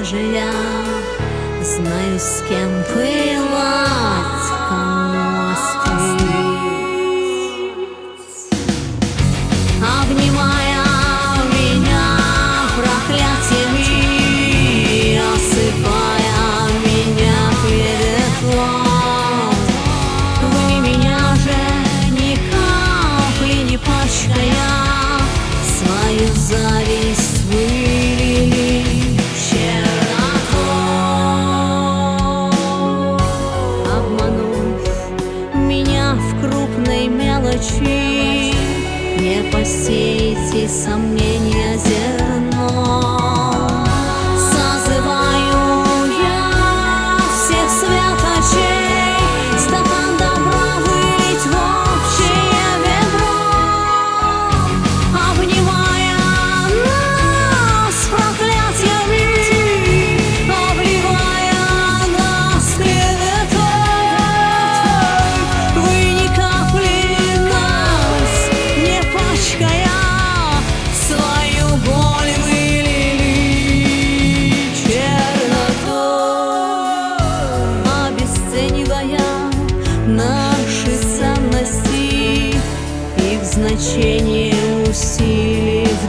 реже 0.00 0.16
я 0.16 0.52
знаю, 1.62 2.18
с 2.18 2.42
кем 2.48 2.70
пылать, 2.94 4.39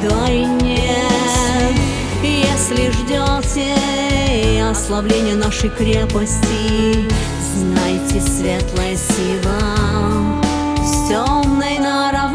вдвойне. 0.01 0.95
Если 2.23 2.91
ждете 2.91 4.63
ослабления 4.63 5.35
нашей 5.35 5.69
крепости 5.69 7.09
Знайте, 7.55 8.21
светлая 8.21 8.95
сила 8.95 10.41
с 10.83 11.07
темной 11.09 11.79
наравне 11.79 12.30